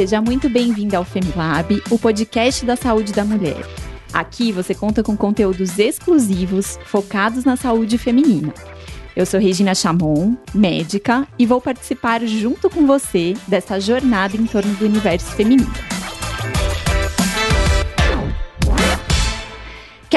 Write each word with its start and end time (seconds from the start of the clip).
seja 0.00 0.18
muito 0.18 0.48
bem-vinda 0.48 0.96
ao 0.96 1.04
Femilab, 1.04 1.82
o 1.90 1.98
podcast 1.98 2.64
da 2.64 2.74
saúde 2.74 3.12
da 3.12 3.22
mulher. 3.22 3.62
Aqui 4.14 4.50
você 4.50 4.74
conta 4.74 5.02
com 5.02 5.14
conteúdos 5.14 5.78
exclusivos 5.78 6.78
focados 6.86 7.44
na 7.44 7.54
saúde 7.54 7.98
feminina. 7.98 8.54
Eu 9.14 9.26
sou 9.26 9.38
Regina 9.38 9.74
Chamon, 9.74 10.36
médica, 10.54 11.28
e 11.38 11.44
vou 11.44 11.60
participar 11.60 12.24
junto 12.24 12.70
com 12.70 12.86
você 12.86 13.34
dessa 13.46 13.78
jornada 13.78 14.38
em 14.38 14.46
torno 14.46 14.72
do 14.76 14.86
universo 14.86 15.32
feminino. 15.32 15.70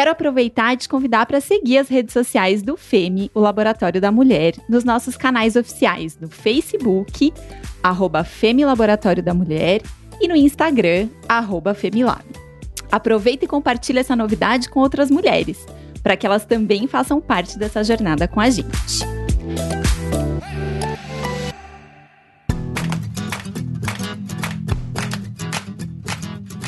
Quero 0.03 0.11
aproveitar 0.11 0.73
e 0.73 0.75
te 0.75 0.89
convidar 0.89 1.25
para 1.25 1.39
seguir 1.39 1.77
as 1.77 1.87
redes 1.87 2.11
sociais 2.11 2.61
do 2.61 2.75
FEME, 2.75 3.31
o 3.33 3.39
Laboratório 3.39 4.01
da 4.01 4.11
Mulher, 4.11 4.53
nos 4.67 4.83
nossos 4.83 5.15
canais 5.15 5.55
oficiais 5.55 6.17
no 6.19 6.27
Facebook, 6.27 7.33
arroba 7.81 8.21
FEME 8.25 8.65
Laboratório 8.65 9.23
da 9.23 9.33
Mulher, 9.33 9.81
e 10.19 10.27
no 10.27 10.35
Instagram, 10.35 11.07
arroba 11.25 11.73
FEMILAB. 11.73 12.25
Aproveita 12.91 13.45
e 13.45 13.47
compartilha 13.47 14.01
essa 14.01 14.13
novidade 14.13 14.67
com 14.69 14.81
outras 14.81 15.09
mulheres, 15.09 15.65
para 16.03 16.17
que 16.17 16.27
elas 16.27 16.43
também 16.43 16.85
façam 16.85 17.21
parte 17.21 17.57
dessa 17.57 17.81
jornada 17.81 18.27
com 18.27 18.41
a 18.41 18.49
gente. 18.49 19.05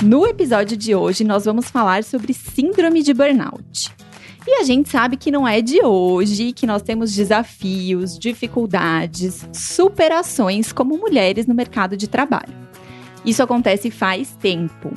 No 0.05 0.23
episódio 0.27 0.77
de 0.77 0.93
hoje, 0.93 1.23
nós 1.23 1.45
vamos 1.45 1.67
falar 1.67 2.03
sobre 2.03 2.31
síndrome 2.31 3.01
de 3.01 3.11
burnout. 3.11 3.91
E 4.45 4.61
a 4.61 4.63
gente 4.63 4.87
sabe 4.87 5.17
que 5.17 5.31
não 5.31 5.47
é 5.47 5.63
de 5.63 5.83
hoje 5.83 6.51
que 6.51 6.67
nós 6.67 6.83
temos 6.83 7.11
desafios, 7.11 8.19
dificuldades, 8.19 9.49
superações 9.51 10.71
como 10.71 10.95
mulheres 10.95 11.47
no 11.47 11.55
mercado 11.55 11.97
de 11.97 12.07
trabalho. 12.07 12.53
Isso 13.25 13.41
acontece 13.41 13.89
faz 13.89 14.37
tempo. 14.39 14.93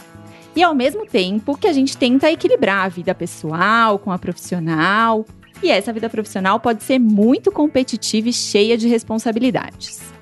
E 0.55 0.63
ao 0.63 0.75
mesmo 0.75 1.07
tempo 1.07 1.57
que 1.57 1.69
a 1.69 1.73
gente 1.73 1.97
tenta 1.97 2.31
equilibrar 2.31 2.85
a 2.85 2.89
vida 2.91 3.15
pessoal 3.15 3.99
com 3.99 4.13
a 4.13 4.19
profissional, 4.19 5.25
e 5.63 5.71
essa 5.71 5.91
vida 5.91 6.11
profissional 6.11 6.61
pode 6.61 6.83
ser 6.83 6.99
muito 6.99 7.51
competitiva 7.51 8.29
e 8.29 8.33
cheia 8.35 8.77
de 8.77 8.87
responsabilidades. 8.87 10.18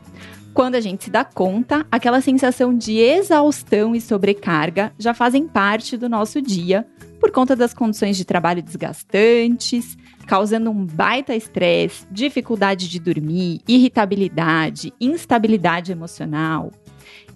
Quando 0.56 0.74
a 0.74 0.80
gente 0.80 1.04
se 1.04 1.10
dá 1.10 1.22
conta, 1.22 1.86
aquela 1.92 2.22
sensação 2.22 2.74
de 2.74 2.96
exaustão 2.96 3.94
e 3.94 4.00
sobrecarga 4.00 4.90
já 4.98 5.12
fazem 5.12 5.46
parte 5.46 5.98
do 5.98 6.08
nosso 6.08 6.40
dia 6.40 6.86
por 7.20 7.30
conta 7.30 7.54
das 7.54 7.74
condições 7.74 8.16
de 8.16 8.24
trabalho 8.24 8.62
desgastantes, 8.62 9.98
causando 10.26 10.70
um 10.70 10.86
baita 10.86 11.34
estresse, 11.34 12.06
dificuldade 12.10 12.88
de 12.88 12.98
dormir, 12.98 13.60
irritabilidade, 13.68 14.94
instabilidade 14.98 15.92
emocional. 15.92 16.72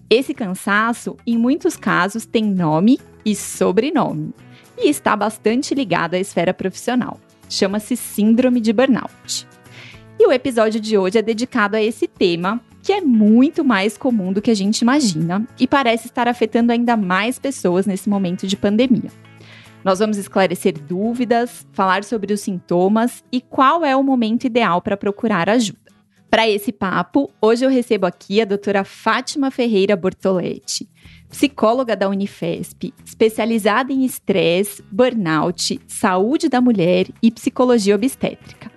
Esse 0.09 0.33
cansaço, 0.33 1.15
em 1.25 1.37
muitos 1.37 1.77
casos, 1.77 2.25
tem 2.25 2.43
nome 2.43 2.99
e 3.23 3.35
sobrenome 3.35 4.33
e 4.79 4.89
está 4.89 5.15
bastante 5.15 5.75
ligado 5.75 6.15
à 6.15 6.19
esfera 6.19 6.55
profissional. 6.55 7.19
Chama-se 7.47 7.95
Síndrome 7.95 8.59
de 8.59 8.73
Burnout. 8.73 9.47
E 10.19 10.25
o 10.25 10.31
episódio 10.31 10.79
de 10.79 10.97
hoje 10.97 11.19
é 11.19 11.21
dedicado 11.21 11.75
a 11.75 11.81
esse 11.83 12.07
tema 12.07 12.59
que 12.81 12.91
é 12.91 13.01
muito 13.01 13.63
mais 13.63 13.97
comum 13.97 14.33
do 14.33 14.41
que 14.41 14.51
a 14.51 14.55
gente 14.55 14.79
imagina 14.79 15.47
e 15.59 15.67
parece 15.67 16.07
estar 16.07 16.27
afetando 16.27 16.71
ainda 16.71 16.97
mais 16.97 17.37
pessoas 17.37 17.85
nesse 17.85 18.09
momento 18.09 18.47
de 18.47 18.57
pandemia. 18.57 19.11
Nós 19.83 19.99
vamos 19.99 20.17
esclarecer 20.17 20.79
dúvidas, 20.79 21.65
falar 21.73 22.03
sobre 22.03 22.33
os 22.33 22.41
sintomas 22.41 23.23
e 23.31 23.41
qual 23.41 23.83
é 23.83 23.95
o 23.95 24.03
momento 24.03 24.45
ideal 24.45 24.81
para 24.81 24.97
procurar 24.97 25.49
ajuda. 25.49 25.79
Para 26.29 26.47
esse 26.47 26.71
papo, 26.71 27.29
hoje 27.41 27.65
eu 27.65 27.69
recebo 27.69 28.05
aqui 28.05 28.41
a 28.41 28.45
doutora 28.45 28.85
Fátima 28.85 29.51
Ferreira 29.51 29.97
Bortoletti, 29.97 30.87
psicóloga 31.27 31.95
da 31.95 32.07
Unifesp, 32.07 32.93
especializada 33.03 33.91
em 33.91 34.05
estresse, 34.05 34.83
burnout, 34.89 35.79
saúde 35.87 36.47
da 36.47 36.61
mulher 36.61 37.07
e 37.21 37.29
psicologia 37.31 37.95
obstétrica. 37.95 38.71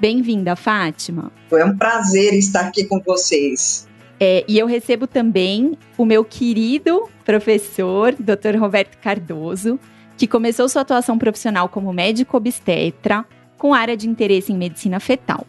Bem-vinda, 0.00 0.56
Fátima. 0.56 1.30
Foi 1.48 1.64
um 1.64 1.76
prazer 1.76 2.34
estar 2.34 2.66
aqui 2.66 2.84
com 2.84 3.00
vocês. 3.00 3.88
É, 4.18 4.44
e 4.46 4.58
eu 4.58 4.66
recebo 4.66 5.06
também 5.06 5.76
o 5.96 6.04
meu 6.04 6.24
querido 6.24 7.08
professor, 7.24 8.14
Dr. 8.14 8.58
Roberto 8.58 8.96
Cardoso, 8.98 9.78
que 10.16 10.26
começou 10.26 10.68
sua 10.68 10.82
atuação 10.82 11.18
profissional 11.18 11.68
como 11.68 11.92
médico 11.92 12.36
obstetra, 12.36 13.24
com 13.58 13.74
área 13.74 13.96
de 13.96 14.08
interesse 14.08 14.52
em 14.52 14.56
medicina 14.56 15.00
fetal. 15.00 15.46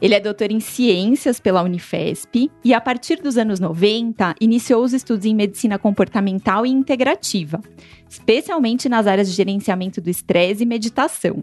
Ele 0.00 0.14
é 0.14 0.20
doutor 0.20 0.50
em 0.50 0.60
ciências 0.60 1.40
pela 1.40 1.62
Unifesp 1.62 2.50
e, 2.62 2.74
a 2.74 2.80
partir 2.80 3.16
dos 3.16 3.38
anos 3.38 3.58
90, 3.58 4.34
iniciou 4.40 4.84
os 4.84 4.92
estudos 4.92 5.24
em 5.24 5.34
medicina 5.34 5.78
comportamental 5.78 6.66
e 6.66 6.70
integrativa, 6.70 7.60
especialmente 8.08 8.88
nas 8.88 9.06
áreas 9.06 9.28
de 9.28 9.34
gerenciamento 9.34 10.00
do 10.00 10.10
estresse 10.10 10.64
e 10.64 10.66
meditação. 10.66 11.42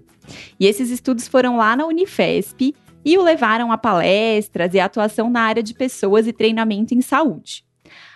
E 0.59 0.67
esses 0.67 0.91
estudos 0.91 1.27
foram 1.27 1.57
lá 1.57 1.75
na 1.75 1.87
Unifesp 1.87 2.75
e 3.03 3.17
o 3.17 3.23
levaram 3.23 3.71
a 3.71 3.77
palestras 3.77 4.73
e 4.73 4.79
atuação 4.79 5.29
na 5.29 5.41
área 5.41 5.63
de 5.63 5.73
pessoas 5.73 6.27
e 6.27 6.33
treinamento 6.33 6.93
em 6.93 7.01
saúde. 7.01 7.65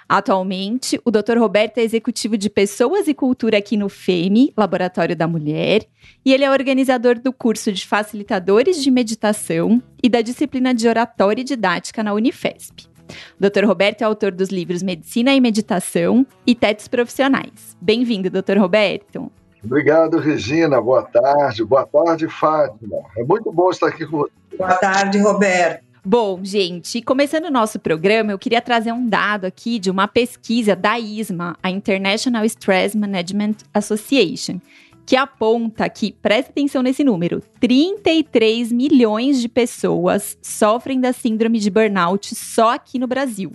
Atualmente, 0.10 1.00
o 1.04 1.12
Dr. 1.12 1.38
Roberto 1.38 1.80
é 1.80 1.82
executivo 1.82 2.38
de 2.38 2.50
Pessoas 2.50 3.08
e 3.08 3.14
Cultura 3.14 3.58
aqui 3.58 3.76
no 3.76 3.90
FEME, 3.90 4.54
Laboratório 4.56 5.16
da 5.16 5.28
Mulher, 5.28 5.86
e 6.24 6.34
ele 6.34 6.46
é 6.46 6.52
organizador 6.52 7.20
do 7.20 7.34
curso 7.34 7.72
de 7.74 7.86
Facilitadores 7.86 8.82
de 8.82 8.90
Meditação 8.90 9.84
e 10.02 10.08
da 10.08 10.22
disciplina 10.22 10.74
de 10.74 10.88
Oratória 10.88 11.42
e 11.42 11.44
Didática 11.44 12.02
na 12.02 12.14
Unifesp. 12.14 12.88
O 13.40 13.50
Dr. 13.50 13.66
Roberto 13.66 14.02
é 14.02 14.06
autor 14.06 14.32
dos 14.32 14.50
livros 14.50 14.82
Medicina 14.82 15.34
e 15.34 15.42
Meditação 15.42 16.26
e 16.46 16.56
Tetos 16.56 16.88
Profissionais. 16.88 17.76
Bem-vindo, 17.82 18.30
Dr. 18.30 18.58
Roberto. 18.58 19.32
Obrigado, 19.64 20.20
Regina. 20.20 20.80
Boa 20.80 21.04
tarde. 21.04 21.64
Boa 21.64 21.86
tarde, 21.86 22.28
Fátima. 22.30 22.98
É 23.18 23.24
muito 23.24 23.52
bom 23.52 23.70
estar 23.70 23.88
aqui 23.88 24.06
com 24.06 24.20
você. 24.20 24.32
Boa 24.58 24.76
tarde, 24.76 25.20
Roberto. 25.20 25.87
Bom, 26.10 26.40
gente, 26.42 27.02
começando 27.02 27.48
o 27.48 27.52
nosso 27.52 27.78
programa, 27.78 28.32
eu 28.32 28.40
queria 28.40 28.62
trazer 28.62 28.94
um 28.94 29.06
dado 29.06 29.44
aqui 29.44 29.78
de 29.78 29.92
uma 29.92 30.08
pesquisa 30.08 30.74
da 30.74 30.98
ISMA, 30.98 31.58
a 31.62 31.70
International 31.70 32.46
Stress 32.46 32.98
Management 32.98 33.56
Association, 33.74 34.62
que 35.06 35.18
aponta 35.18 35.90
que, 35.90 36.14
preste 36.14 36.52
atenção 36.52 36.82
nesse 36.82 37.04
número, 37.04 37.44
33 37.60 38.72
milhões 38.72 39.42
de 39.42 39.50
pessoas 39.50 40.38
sofrem 40.42 41.02
da 41.02 41.12
síndrome 41.12 41.60
de 41.60 41.70
burnout 41.70 42.34
só 42.36 42.76
aqui 42.76 42.98
no 42.98 43.06
Brasil. 43.06 43.52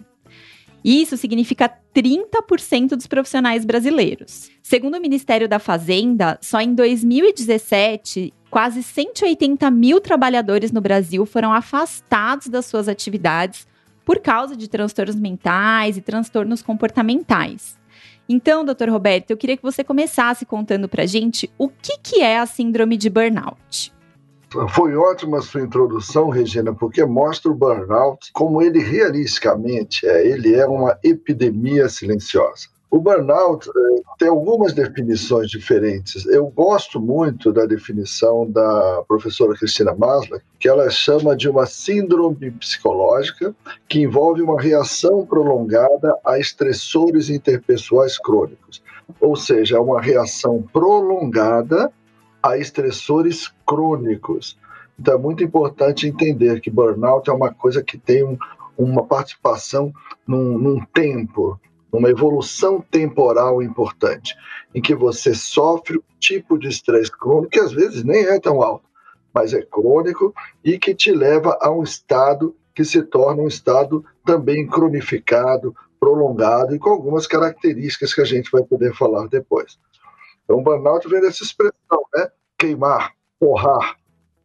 Isso 0.85 1.17
significa 1.17 1.73
30% 1.95 2.91
dos 2.91 3.07
profissionais 3.07 3.65
brasileiros. 3.65 4.51
Segundo 4.63 4.97
o 4.97 5.01
Ministério 5.01 5.49
da 5.49 5.59
Fazenda, 5.59 6.39
só 6.41 6.61
em 6.61 6.75
2017, 6.75 8.33
quase 8.51 8.83
180 8.83 9.71
mil 9.71 10.01
trabalhadores 10.01 10.73
no 10.73 10.81
Brasil 10.81 11.25
foram 11.25 11.53
afastados 11.53 12.49
das 12.49 12.67
suas 12.67 12.89
atividades 12.89 13.67
por 14.05 14.19
causa 14.19 14.57
de 14.57 14.69
transtornos 14.69 15.17
mentais 15.17 15.97
e 15.97 16.01
transtornos 16.01 16.63
comportamentais. 16.63 17.79
Então, 18.29 18.65
doutor 18.65 18.89
Roberto, 18.89 19.31
eu 19.31 19.37
queria 19.37 19.57
que 19.57 19.63
você 19.63 19.85
começasse 19.85 20.45
contando 20.47 20.89
para 20.89 21.07
gente 21.07 21.51
o 21.59 21.69
que, 21.69 21.99
que 22.03 22.21
é 22.21 22.39
a 22.39 22.47
síndrome 22.47 22.97
de 22.97 23.11
burnout. 23.11 23.93
Foi 24.75 24.95
ótima 24.95 25.39
a 25.39 25.43
sua 25.43 25.63
introdução, 25.63 26.29
Regina, 26.29 26.75
porque 26.75 27.05
mostra 27.05 27.51
o 27.51 27.55
burnout 27.55 28.31
como 28.33 28.61
ele 28.63 28.81
realisticamente 28.81 30.07
é. 30.07 30.27
Ele 30.27 30.55
é 30.55 30.67
uma 30.67 30.99
epidemia 31.03 31.89
silenciosa. 31.89 32.69
O 32.91 32.99
burnout 32.99 33.71
é, 33.71 34.03
tem 34.19 34.29
algumas 34.29 34.75
definições 34.75 35.49
diferentes. 35.51 36.27
Eu 36.27 36.49
gosto 36.49 37.01
muito 37.01 37.51
da 37.51 37.65
definição 37.65 38.51
da 38.51 39.03
professora 39.09 39.57
Cristina 39.57 39.95
Masla, 39.95 40.43
que 40.61 40.69
ela 40.69 40.91
chama 40.91 41.35
de 41.35 41.49
uma 41.49 41.65
síndrome 41.65 42.51
psicológica 42.51 43.55
que 43.89 44.01
envolve 44.01 44.43
uma 44.43 44.61
reação 44.61 45.25
prolongada 45.25 46.15
a 46.23 46.39
estressores 46.39 47.31
interpessoais 47.31 48.19
crônicos. 48.19 48.83
Ou 49.19 49.37
seja, 49.37 49.79
é 49.79 49.81
uma 49.81 50.01
reação 50.01 50.63
prolongada 50.71 51.91
a 52.43 52.57
estressores 52.59 53.53
crônicos. 53.67 54.59
Então 54.99 55.15
é 55.15 55.19
muito 55.19 55.45
importante 55.45 56.07
entender 56.07 56.61
que 56.61 56.71
burnout 56.71 57.29
é 57.31 57.33
uma 57.33 57.53
coisa 57.53 57.83
que 57.83 57.97
tem 57.97 58.25
um, 58.25 58.37
uma 58.77 59.05
participação 59.05 59.93
num, 60.27 60.59
num 60.59 60.85
tempo, 60.87 61.61
numa 61.93 62.11
evolução 62.11 62.81
temporal 62.81 63.63
importante, 63.63 64.35
em 64.75 64.81
que 64.81 64.95
você 64.95 65.35
sofre 65.35 65.99
um 65.99 66.03
tipo 66.19 66.59
de 66.59 66.69
estresse 66.69 67.11
crônico 67.11 67.51
que 67.51 67.61
às 67.61 67.73
vezes 67.73 68.03
nem 68.05 68.25
é 68.25 68.41
tão 68.41 68.63
alto, 68.63 68.85
mas 69.33 69.53
é 69.53 69.63
crônico 69.63 70.35
e 70.65 70.79
que 70.79 70.95
te 70.95 71.13
leva 71.13 71.57
a 71.61 71.71
um 71.71 71.83
estado 71.83 72.57
que 72.75 72.85
se 72.85 73.03
torna 73.03 73.43
um 73.43 73.49
estado 73.49 74.05
também 74.25 74.67
cronificado, 74.67 75.75
prolongado 76.01 76.75
e 76.75 76.79
com 76.79 76.91
algumas 76.91 77.27
características 77.27 78.15
que 78.15 78.21
a 78.21 78.25
gente 78.25 78.51
vai 78.51 78.63
poder 78.63 78.95
falar 78.95 79.29
depois. 79.29 79.79
Então, 80.45 80.63
burnout 80.63 81.09
vem 81.09 81.21
dessa 81.21 81.43
expressão, 81.43 82.05
né? 82.15 82.29
Queimar, 82.59 83.13
porrar, 83.39 83.97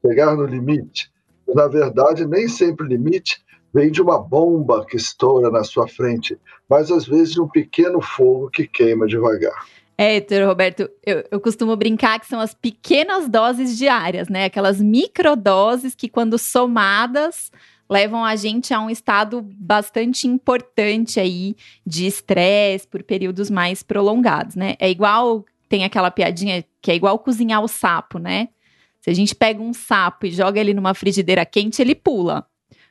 chegar 0.02 0.36
no 0.36 0.46
limite. 0.46 1.12
Na 1.48 1.68
verdade, 1.68 2.26
nem 2.26 2.48
sempre 2.48 2.88
limite 2.88 3.46
vem 3.74 3.92
de 3.92 4.02
uma 4.02 4.20
bomba 4.20 4.86
que 4.86 4.98
estoura 4.98 5.52
na 5.52 5.64
sua 5.64 5.88
frente, 5.88 6.38
mas 6.70 6.92
às 6.92 7.06
vezes 7.06 7.34
de 7.34 7.42
um 7.42 7.48
pequeno 7.48 8.02
fogo 8.02 8.50
que 8.50 8.68
queima 8.68 9.06
devagar. 9.06 9.66
É, 9.98 10.16
Heitor, 10.16 10.48
Roberto, 10.48 10.90
eu, 11.04 11.24
eu, 11.32 11.40
costumo 11.40 11.76
brincar 11.76 12.20
que 12.20 12.28
são 12.28 12.40
as 12.40 12.54
pequenas 12.54 13.28
doses 13.28 13.76
diárias, 13.76 14.30
né? 14.30 14.46
Aquelas 14.46 14.80
microdoses 14.80 15.96
que, 15.96 16.08
quando 16.08 16.38
somadas, 16.38 17.52
levam 17.90 18.24
a 18.24 18.36
gente 18.36 18.74
a 18.74 18.80
um 18.80 18.92
estado 18.92 19.42
bastante 19.42 20.28
importante 20.28 21.20
aí 21.20 21.56
de 21.84 22.06
estresse 22.06 22.88
por 22.88 23.02
períodos 23.02 23.50
mais 23.50 23.82
prolongados, 23.82 24.56
né? 24.56 24.76
É 24.80 24.88
igual, 24.88 25.44
tem 25.68 25.84
aquela 25.84 26.12
piadinha 26.12 26.64
que 26.82 26.92
é 26.92 26.96
igual 26.96 27.20
cozinhar 27.20 27.64
o 27.64 27.68
sapo, 27.68 28.20
né? 28.20 28.50
Se 29.02 29.10
a 29.10 29.14
gente 29.14 29.34
pega 29.36 29.62
um 29.62 29.74
sapo 29.74 30.26
e 30.26 30.32
joga 30.32 30.60
ele 30.60 30.74
numa 30.74 30.94
frigideira 30.94 31.46
quente, 31.46 31.82
ele 31.82 31.96
pula. 31.96 32.46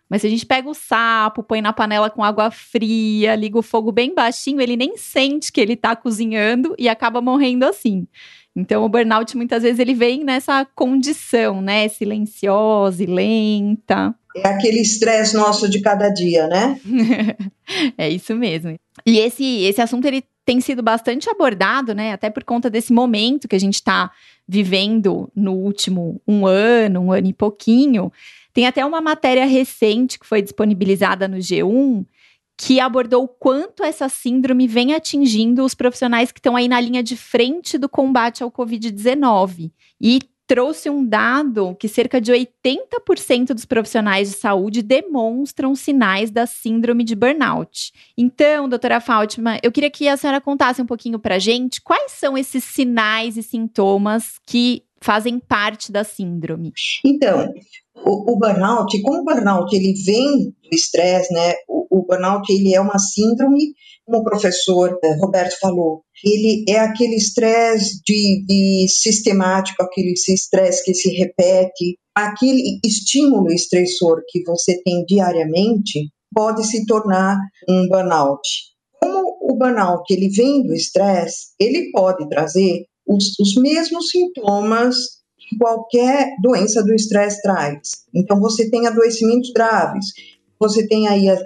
Mas 0.08 0.20
se 0.20 0.28
a 0.28 0.31
gente 0.31 0.46
pega 0.46 0.69
o 0.69 0.75
sapo, 0.75 1.43
põe 1.43 1.61
na 1.61 1.73
panela 1.73 2.08
com 2.08 2.23
água 2.23 2.50
fria, 2.50 3.34
liga 3.34 3.58
o 3.58 3.62
fogo 3.62 3.90
bem 3.90 4.14
baixinho, 4.14 4.61
ele 4.61 4.76
nem 4.76 4.96
sente 4.96 5.50
que 5.50 5.61
ele 5.61 5.73
está 5.73 5.96
cozinhando 5.96 6.75
e 6.78 6.88
acaba 6.88 7.20
morrendo 7.20 7.64
assim. 7.64 8.06
Então 8.55 8.84
o 8.84 8.88
burnout 8.88 9.37
muitas 9.37 9.62
vezes 9.62 9.78
ele 9.78 9.94
vem 9.94 10.25
nessa 10.25 10.64
condição, 10.75 11.61
né, 11.61 11.88
silenciosa 11.88 13.02
e 13.02 13.06
lenta. 13.06 14.14
É 14.37 14.49
aquele 14.49 14.81
estresse 14.81 15.34
nosso 15.34 15.69
de 15.69 15.81
cada 15.81 16.08
dia, 16.08 16.46
né? 16.46 16.81
é 17.99 18.08
isso 18.08 18.34
mesmo. 18.34 18.75
E 19.05 19.19
esse 19.19 19.62
esse 19.64 19.82
assunto 19.82 20.06
ele 20.06 20.23
tem 20.46 20.60
sido 20.60 20.82
bastante 20.82 21.28
abordado, 21.28 21.93
né, 21.93 22.12
até 22.12 22.31
por 22.31 22.44
conta 22.44 22.70
desse 22.70 22.93
momento 22.93 23.48
que 23.48 23.56
a 23.56 23.60
gente 23.60 23.75
está 23.75 24.12
vivendo 24.48 25.28
no 25.34 25.52
último 25.52 26.22
um 26.26 26.46
ano, 26.46 27.00
um 27.00 27.12
ano 27.12 27.26
e 27.26 27.32
pouquinho, 27.32 28.12
tem 28.54 28.64
até 28.66 28.87
uma 28.87 29.00
matéria 29.00 29.44
recente 29.44 30.19
que 30.19 30.26
foi 30.26 30.40
disponibilizada 30.40 31.26
no 31.26 31.38
G1 31.38 32.06
que 32.56 32.81
abordou 32.81 33.25
o 33.25 33.28
quanto 33.28 33.84
essa 33.84 34.08
síndrome 34.08 34.66
vem 34.66 34.94
atingindo 34.94 35.62
os 35.62 35.75
profissionais 35.75 36.32
que 36.32 36.38
estão 36.38 36.56
aí 36.56 36.69
na 36.69 36.81
linha 36.81 37.02
de 37.02 37.16
frente 37.16 37.76
do 37.76 37.88
combate 37.88 38.42
ao 38.42 38.50
Covid-19. 38.50 39.70
E 40.00 40.20
trouxe 40.46 40.88
um 40.88 41.04
dado 41.04 41.76
que 41.78 41.88
cerca 41.88 42.20
de 42.20 42.32
80% 42.32 43.52
dos 43.52 43.64
profissionais 43.64 44.31
de 44.31 44.37
saúde 44.37 44.82
demonstram 44.82 45.75
sinais 45.75 46.31
da 46.31 46.46
síndrome 46.46 47.02
de 47.04 47.16
burnout. 47.16 47.93
Então, 48.16 48.69
doutora 48.69 49.00
Fátima, 49.00 49.58
eu 49.62 49.72
queria 49.72 49.90
que 49.90 50.08
a 50.08 50.16
senhora 50.16 50.40
contasse 50.40 50.81
um 50.81 50.87
pouquinho 50.87 51.19
para 51.19 51.38
gente 51.38 51.81
quais 51.81 52.12
são 52.12 52.38
esses 52.38 52.62
sinais 52.62 53.37
e 53.37 53.43
sintomas 53.43 54.38
que 54.46 54.86
fazem 55.00 55.38
parte 55.38 55.93
da 55.93 56.04
síndrome. 56.04 56.72
Então, 57.04 57.52
o, 58.04 58.32
o, 58.32 58.38
burnout, 58.38 59.00
como 59.02 59.20
o 59.20 59.25
burnout 59.25 59.75
ele 59.75 59.94
vem 60.04 60.50
do 60.50 60.69
estresse, 60.72 61.32
né? 61.32 61.54
O, 61.69 61.87
o, 61.98 62.06
burnout 62.06 62.50
ele 62.52 62.75
é 62.75 62.81
uma 62.81 62.98
síndrome, 62.98 63.75
como 64.04 64.19
o 64.19 64.25
professor 64.25 64.98
eh, 65.02 65.16
Roberto 65.20 65.58
falou, 65.58 66.02
ele 66.25 66.64
é 66.69 66.78
aquele 66.78 67.16
estresse 67.16 68.00
de, 68.04 68.44
de 68.46 68.87
sistemático, 68.88 69.82
aquele 69.82 70.12
estresse 70.12 70.84
que 70.84 70.94
se 70.94 71.10
repete, 71.10 71.99
aquele 72.14 72.81
estímulo 72.84 73.52
estressor 73.52 74.22
que 74.28 74.42
você 74.44 74.81
tem 74.82 75.04
diariamente 75.04 76.10
pode 76.34 76.66
se 76.66 76.84
tornar 76.87 77.38
um 77.69 77.88
burnout. 77.88 78.49
Como 79.00 79.37
o 79.42 79.56
burnout 79.56 80.04
ele 80.12 80.28
vem 80.28 80.62
do 80.62 80.75
estresse, 80.75 81.54
ele 81.58 81.90
pode 81.90 82.28
trazer 82.28 82.87
os, 83.06 83.38
os 83.38 83.55
mesmos 83.56 84.11
sintomas 84.11 85.17
qualquer 85.58 86.35
doença 86.43 86.82
do 86.82 86.94
estresse 86.94 87.41
traz. 87.43 88.05
Então, 88.14 88.41
você 88.41 88.69
tem 88.69 88.87
adoecimentos 88.87 89.50
graves, 89.53 90.06
você 90.58 90.87
tem 90.87 91.06
aí 91.06 91.29
as 91.29 91.41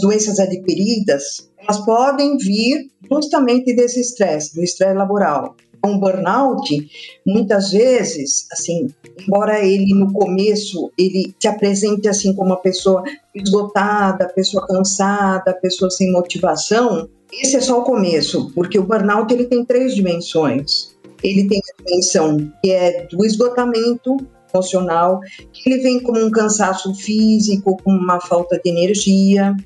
doenças 0.00 0.38
adquiridas, 0.38 1.50
elas 1.58 1.84
podem 1.84 2.38
vir 2.38 2.90
justamente 3.10 3.74
desse 3.74 4.00
estresse, 4.00 4.54
do 4.54 4.62
estresse 4.62 4.96
laboral. 4.96 5.54
Um 5.84 5.98
burnout, 5.98 6.88
muitas 7.26 7.72
vezes, 7.72 8.46
assim, 8.52 8.86
embora 9.20 9.64
ele 9.64 9.92
no 9.92 10.12
começo 10.12 10.92
ele 10.96 11.34
se 11.40 11.48
apresente 11.48 12.08
assim 12.08 12.32
como 12.34 12.50
uma 12.50 12.56
pessoa 12.56 13.02
esgotada, 13.34 14.28
pessoa 14.28 14.64
cansada, 14.64 15.52
pessoa 15.54 15.90
sem 15.90 16.12
motivação, 16.12 17.08
esse 17.32 17.56
é 17.56 17.60
só 17.60 17.80
o 17.80 17.84
começo, 17.84 18.52
porque 18.54 18.78
o 18.78 18.84
burnout 18.84 19.34
ele 19.34 19.46
tem 19.46 19.64
três 19.64 19.94
dimensões 19.94 20.91
ele 21.22 21.48
tem 21.48 21.58
a 21.58 21.82
dimensão 21.82 22.52
que 22.62 22.70
é 22.70 23.06
do 23.06 23.24
esgotamento 23.24 24.16
emocional, 24.52 25.20
que 25.52 25.70
ele 25.70 25.82
vem 25.82 26.00
como 26.00 26.22
um 26.22 26.30
cansaço 26.30 26.94
físico, 26.94 27.76
com 27.82 27.92
uma 27.92 28.20
falta 28.20 28.60
de 28.62 28.70
energia. 28.70 29.56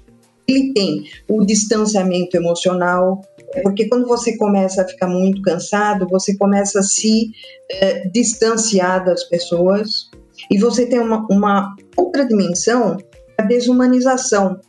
Ele 0.46 0.72
tem 0.72 1.04
o 1.28 1.44
distanciamento 1.44 2.36
emocional, 2.36 3.20
porque 3.62 3.88
quando 3.88 4.06
você 4.06 4.36
começa 4.36 4.82
a 4.82 4.88
ficar 4.88 5.08
muito 5.08 5.42
cansado, 5.42 6.06
você 6.08 6.36
começa 6.36 6.80
a 6.80 6.82
se 6.82 7.30
eh, 7.70 8.08
distanciar 8.10 9.04
das 9.04 9.24
pessoas. 9.24 10.08
E 10.50 10.58
você 10.58 10.86
tem 10.86 11.00
uma, 11.00 11.26
uma 11.30 11.74
outra 11.96 12.24
dimensão, 12.24 12.96
a 13.38 13.42
desumanização. 13.42 14.60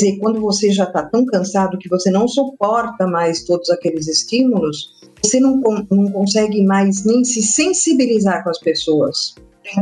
Dizer, 0.00 0.16
quando 0.16 0.40
você 0.40 0.70
já 0.72 0.84
está 0.84 1.02
tão 1.02 1.26
cansado 1.26 1.76
que 1.76 1.88
você 1.88 2.10
não 2.10 2.26
suporta 2.26 3.06
mais 3.06 3.44
todos 3.44 3.68
aqueles 3.68 4.08
estímulos, 4.08 4.94
você 5.22 5.38
não, 5.38 5.60
não 5.90 6.10
consegue 6.10 6.64
mais 6.64 7.04
nem 7.04 7.22
se 7.22 7.42
sensibilizar 7.42 8.42
com 8.42 8.48
as 8.48 8.58
pessoas. 8.58 9.34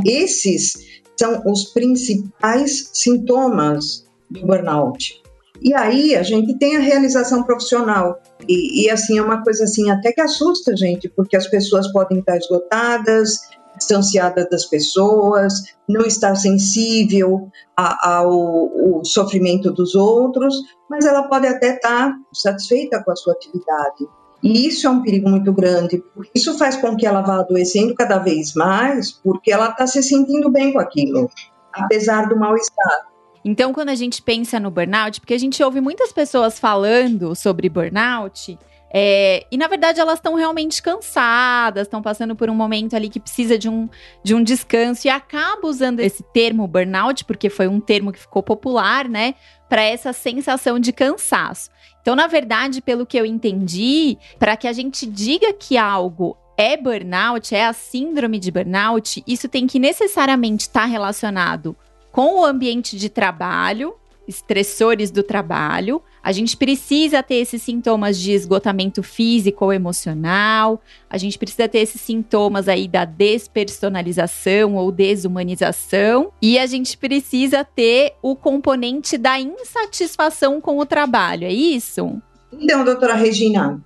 Esses 0.05 1.03
são 1.17 1.41
os 1.47 1.67
principais 1.67 2.91
sintomas 2.93 4.09
do 4.29 4.44
burnout. 4.44 5.23
E 5.62 5.73
aí 5.73 6.17
a 6.17 6.25
gente 6.25 6.59
tem 6.59 6.76
a 6.76 6.81
realização 6.81 7.44
profissional. 7.44 8.20
E, 8.49 8.87
e, 8.87 8.91
assim, 8.91 9.19
é 9.19 9.23
uma 9.23 9.44
coisa 9.44 9.65
assim 9.65 9.88
até 9.88 10.11
que 10.11 10.20
assusta 10.20 10.73
a 10.73 10.76
gente, 10.76 11.09
porque 11.09 11.37
as 11.37 11.47
pessoas 11.47 11.93
podem 11.93 12.19
estar 12.19 12.37
esgotadas, 12.37 13.38
distanciadas 13.79 14.49
das 14.51 14.67
pessoas, 14.67 15.55
não 15.89 16.03
estar 16.03 16.35
sensível 16.35 17.49
a, 17.77 18.17
ao, 18.17 18.31
ao 18.31 19.05
sofrimento 19.05 19.73
dos 19.73 19.95
outros, 19.95 20.55
mas 20.91 21.07
ela 21.07 21.23
pode 21.25 21.47
até 21.47 21.77
estar 21.77 22.15
satisfeita 22.33 23.03
com 23.03 23.13
a 23.13 23.17
sua 23.17 23.33
atividade. 23.33 24.07
E 24.43 24.69
isso 24.69 24.87
é 24.87 24.91
um 24.91 25.03
perigo 25.03 25.29
muito 25.29 25.53
grande. 25.53 26.03
Isso 26.35 26.57
faz 26.57 26.77
com 26.77 26.97
que 26.97 27.07
ela 27.07 27.23
vá 27.23 27.41
adoecendo 27.41 27.95
cada 27.95 28.19
vez 28.19 28.55
mais, 28.55 29.11
porque 29.13 29.51
ela 29.51 29.71
está 29.71 29.87
se 29.87 30.03
sentindo 30.03 30.51
bem 30.51 30.73
com 30.73 30.79
aquilo, 30.79 31.29
apesar 31.73 32.29
do 32.29 32.37
mal-estar. 32.39 33.08
Então, 33.44 33.73
quando 33.73 33.89
a 33.89 33.94
gente 33.94 34.20
pensa 34.23 34.61
no 34.61 34.70
burnout, 34.70 35.20
porque 35.20 35.35
a 35.35 35.39
gente 35.39 35.63
ouve 35.63 35.81
muitas 35.81 36.13
pessoas 36.13 36.58
falando 36.58 37.35
sobre 37.35 37.69
burnout, 37.69 38.58
é, 38.93 39.47
e 39.51 39.57
na 39.57 39.67
verdade 39.67 40.01
elas 40.01 40.19
estão 40.19 40.35
realmente 40.35 40.83
cansadas, 40.83 41.83
estão 41.83 42.01
passando 42.01 42.35
por 42.35 42.49
um 42.49 42.55
momento 42.55 42.97
ali 42.97 43.09
que 43.09 43.21
precisa 43.21 43.59
de 43.59 43.69
um, 43.69 43.89
de 44.23 44.35
um 44.35 44.43
descanso 44.43 45.07
e 45.07 45.11
acaba 45.11 45.67
usando 45.67 46.01
esse 46.01 46.23
termo 46.33 46.67
burnout, 46.67 47.25
porque 47.25 47.51
foi 47.51 47.69
um 47.69 47.81
termo 47.81 48.13
que 48.13 48.19
ficou 48.19 48.43
popular, 48.43 49.09
né? 49.09 49.35
Para 49.69 49.83
essa 49.83 50.13
sensação 50.13 50.79
de 50.79 50.93
cansaço. 50.93 51.71
Então, 52.01 52.17
na 52.17 52.27
verdade, 52.27 52.81
pelo 52.81 53.05
que 53.05 53.19
eu 53.19 53.27
entendi, 53.27 54.17
para 54.39 54.57
que 54.57 54.67
a 54.67 54.73
gente 54.73 55.05
diga 55.05 55.53
que 55.53 55.77
algo 55.77 56.37
é 56.57 56.77
burnout, 56.77 57.55
é 57.55 57.67
a 57.67 57.73
síndrome 57.73 58.39
de 58.39 58.51
burnout, 58.51 59.23
isso 59.27 59.49
tem 59.49 59.67
que 59.67 59.79
necessariamente 59.79 60.63
estar 60.63 60.81
tá 60.81 60.87
relacionado 60.87 61.77
com 62.11 62.41
o 62.41 62.45
ambiente 62.45 62.97
de 62.97 63.09
trabalho, 63.09 63.95
estressores 64.29 65.11
do 65.11 65.23
trabalho. 65.23 66.03
A 66.23 66.31
gente 66.31 66.56
precisa 66.56 67.23
ter 67.23 67.37
esses 67.37 67.63
sintomas 67.63 68.19
de 68.19 68.32
esgotamento 68.32 69.03
físico 69.03 69.65
ou 69.65 69.73
emocional. 69.73 70.81
A 71.08 71.17
gente 71.17 71.39
precisa 71.39 71.67
ter 71.67 71.79
esses 71.79 72.01
sintomas 72.01 72.69
aí 72.69 72.87
da 72.87 73.05
despersonalização 73.06 74.77
ou 74.77 74.93
desumanização. 74.93 76.31
E 76.43 76.58
a 76.58 76.67
gente 76.67 76.97
precisa 76.99 77.65
ter 77.65 78.13
o 78.20 78.37
componente 78.37 79.17
da 79.17 79.41
insatisfação 79.41 80.61
com 80.61 80.79
o 80.79 80.87
trabalho. 80.87 81.47
É 81.47 81.53
isso? 81.53 82.20
Então, 82.53 82.85
doutora 82.85 83.15
Regina, 83.15 83.82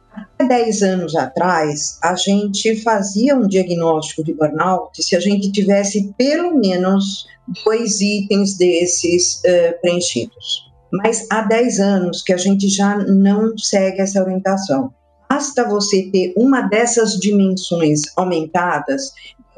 10 0.48 0.82
anos 0.82 1.16
atrás, 1.16 1.98
a 2.02 2.14
gente 2.14 2.76
fazia 2.82 3.36
um 3.36 3.46
diagnóstico 3.46 4.24
de 4.24 4.34
burnout 4.34 5.02
se 5.02 5.16
a 5.16 5.20
gente 5.20 5.50
tivesse 5.52 6.12
pelo 6.16 6.54
menos 6.54 7.26
dois 7.64 8.00
itens 8.00 8.56
desses 8.56 9.36
uh, 9.40 9.80
preenchidos. 9.80 10.70
Mas 10.92 11.26
há 11.30 11.42
10 11.42 11.80
anos 11.80 12.22
que 12.22 12.32
a 12.32 12.36
gente 12.36 12.68
já 12.68 12.98
não 12.98 13.56
segue 13.56 14.00
essa 14.00 14.22
orientação. 14.22 14.92
Basta 15.28 15.66
você 15.66 16.10
ter 16.12 16.34
uma 16.36 16.60
dessas 16.62 17.18
dimensões 17.18 18.02
aumentadas, 18.16 19.12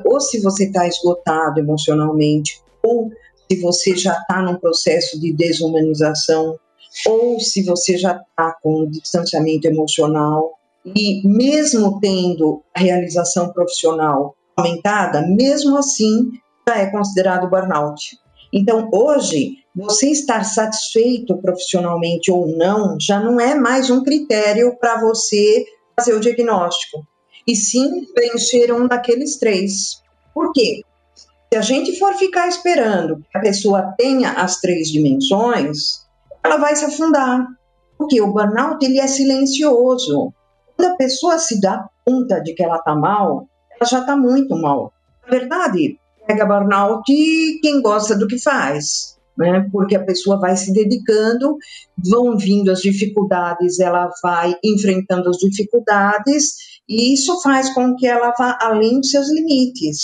ou 0.05 0.21
se 0.21 0.41
você 0.41 0.67
está 0.67 0.87
esgotado 0.87 1.59
emocionalmente, 1.59 2.61
ou 2.83 3.11
se 3.51 3.61
você 3.61 3.97
já 3.97 4.13
está 4.13 4.41
num 4.41 4.57
processo 4.57 5.21
de 5.21 5.33
desumanização, 5.33 6.57
ou 7.09 7.41
se 7.41 7.65
você 7.65 7.99
já 7.99 8.13
está 8.17 8.57
com 8.63 8.89
distanciamento 8.89 9.67
emocional, 9.67 10.54
e 10.85 11.27
mesmo 11.27 11.99
tendo 12.01 12.63
a 12.75 12.81
realização 12.81 13.53
profissional 13.53 14.35
aumentada, 14.57 15.27
mesmo 15.27 15.77
assim 15.79 16.31
já 16.69 16.79
é 16.79 16.87
considerado 16.91 17.49
burnout. 17.49 18.19
Então, 18.53 18.89
hoje, 18.93 19.57
você 19.75 20.11
estar 20.11 20.45
satisfeito 20.45 21.37
profissionalmente 21.39 22.31
ou 22.31 22.47
não 22.57 22.97
já 23.01 23.19
não 23.19 23.41
é 23.41 23.55
mais 23.55 23.91
um 23.91 24.03
critério 24.03 24.77
para 24.79 25.01
você 25.01 25.65
fazer 25.97 26.15
o 26.15 26.21
diagnóstico, 26.21 27.05
e 27.47 27.55
sim 27.55 28.07
preencher 28.15 28.73
um 28.73 28.87
daqueles 28.87 29.39
três. 29.39 30.03
Por 30.33 30.53
quê? 30.53 30.83
Se 31.53 31.59
a 31.59 31.63
gente 31.63 31.99
for 31.99 32.15
ficar 32.15 32.49
esperando 32.49 33.17
que 33.17 33.39
a 33.39 33.41
pessoa 33.41 33.95
tenha 33.97 34.33
as 34.33 34.61
três 34.61 34.89
dimensões, 34.89 36.05
ela 36.43 36.57
vai 36.57 36.75
se 36.75 36.85
afundar. 36.85 37.47
Porque 37.97 38.21
o 38.21 38.33
burnout 38.33 38.85
ele 38.85 38.99
é 38.99 39.07
silencioso. 39.07 40.33
Quando 40.77 40.93
a 40.93 40.97
pessoa 40.97 41.39
se 41.39 41.61
dá 41.61 41.89
conta 42.05 42.41
de 42.41 42.55
que 42.55 42.63
ela 42.63 42.77
está 42.77 42.95
mal, 42.95 43.49
ela 43.71 43.89
já 43.89 44.01
está 44.01 44.17
muito 44.17 44.57
mal. 44.57 44.93
Na 45.25 45.31
verdade, 45.39 45.99
pega 46.27 46.47
burnout 46.47 47.05
quem 47.63 47.81
gosta 47.83 48.17
do 48.17 48.27
que 48.27 48.39
faz 48.39 49.15
né? 49.37 49.69
Porque 49.73 49.97
a 49.97 50.05
pessoa 50.05 50.39
vai 50.39 50.57
se 50.57 50.73
dedicando, 50.73 51.57
vão 51.99 52.37
vindo 52.37 52.71
as 52.71 52.81
dificuldades, 52.81 53.81
ela 53.81 54.11
vai 54.23 54.55
enfrentando 54.63 55.29
as 55.29 55.39
dificuldades 55.39 56.55
e 56.89 57.13
isso 57.13 57.41
faz 57.43 57.73
com 57.75 57.97
que 57.97 58.07
ela 58.07 58.33
vá 58.39 58.59
além 58.61 59.01
dos 59.01 59.11
seus 59.11 59.31
limites. 59.33 59.99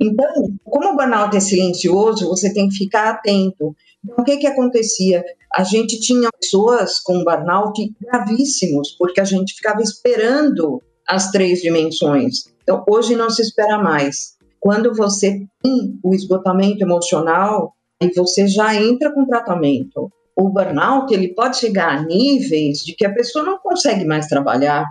Então, 0.00 0.28
como 0.64 0.92
o 0.92 0.96
burnout 0.96 1.36
é 1.36 1.40
silencioso, 1.40 2.28
você 2.28 2.52
tem 2.52 2.68
que 2.68 2.76
ficar 2.76 3.10
atento. 3.10 3.74
Então, 4.04 4.16
o 4.18 4.24
que 4.24 4.36
que 4.36 4.46
acontecia? 4.46 5.24
A 5.56 5.62
gente 5.62 6.00
tinha 6.00 6.28
pessoas 6.40 7.00
com 7.00 7.22
burnout 7.24 7.94
gravíssimos, 8.00 8.90
porque 8.98 9.20
a 9.20 9.24
gente 9.24 9.54
ficava 9.54 9.80
esperando 9.82 10.82
as 11.06 11.30
três 11.30 11.60
dimensões. 11.60 12.44
Então, 12.62 12.84
hoje 12.88 13.14
não 13.14 13.30
se 13.30 13.42
espera 13.42 13.78
mais. 13.78 14.34
Quando 14.58 14.94
você 14.94 15.46
tem 15.62 15.98
o 16.02 16.14
esgotamento 16.14 16.82
emocional, 16.82 17.74
e 18.02 18.12
você 18.14 18.46
já 18.46 18.74
entra 18.74 19.12
com 19.12 19.26
tratamento. 19.26 20.10
O 20.36 20.48
burnout 20.48 21.12
ele 21.12 21.34
pode 21.34 21.58
chegar 21.58 21.96
a 21.96 22.02
níveis 22.02 22.78
de 22.78 22.94
que 22.94 23.06
a 23.06 23.12
pessoa 23.12 23.44
não 23.44 23.58
consegue 23.58 24.04
mais 24.04 24.26
trabalhar. 24.26 24.84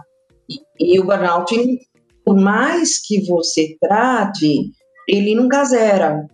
E, 0.49 0.95
e 0.95 0.99
o 0.99 1.05
burnout, 1.05 1.53
por 2.25 2.35
mais 2.35 2.99
que 3.05 3.25
você 3.27 3.75
trate, 3.79 4.71
ele 5.07 5.35
nunca 5.35 5.63
zera, 5.65 6.25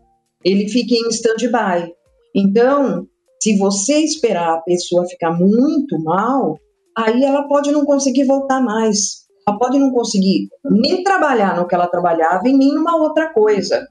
ele 0.44 0.70
fica 0.70 0.94
em 0.94 1.10
stand-by. 1.10 1.92
Então, 2.36 3.08
se 3.42 3.58
você 3.58 4.00
esperar 4.00 4.56
a 4.56 4.62
pessoa 4.62 5.08
ficar 5.08 5.32
muito 5.32 5.98
mal, 6.04 6.60
aí 6.96 7.24
ela 7.24 7.48
pode 7.48 7.72
não 7.72 7.86
conseguir 7.86 8.26
voltar 8.26 8.62
mais. 8.62 9.28
Ela 9.48 9.58
pode 9.58 9.80
não 9.80 9.92
conseguir 9.92 10.50
nem 10.64 11.04
trabalhar 11.04 11.56
no 11.56 11.68
que 11.68 11.74
ela 11.74 11.88
trabalhava 11.88 12.48
e 12.48 12.54
nem 12.54 12.74
numa 12.74 12.98
outra 12.98 13.34
coisa. 13.34 13.88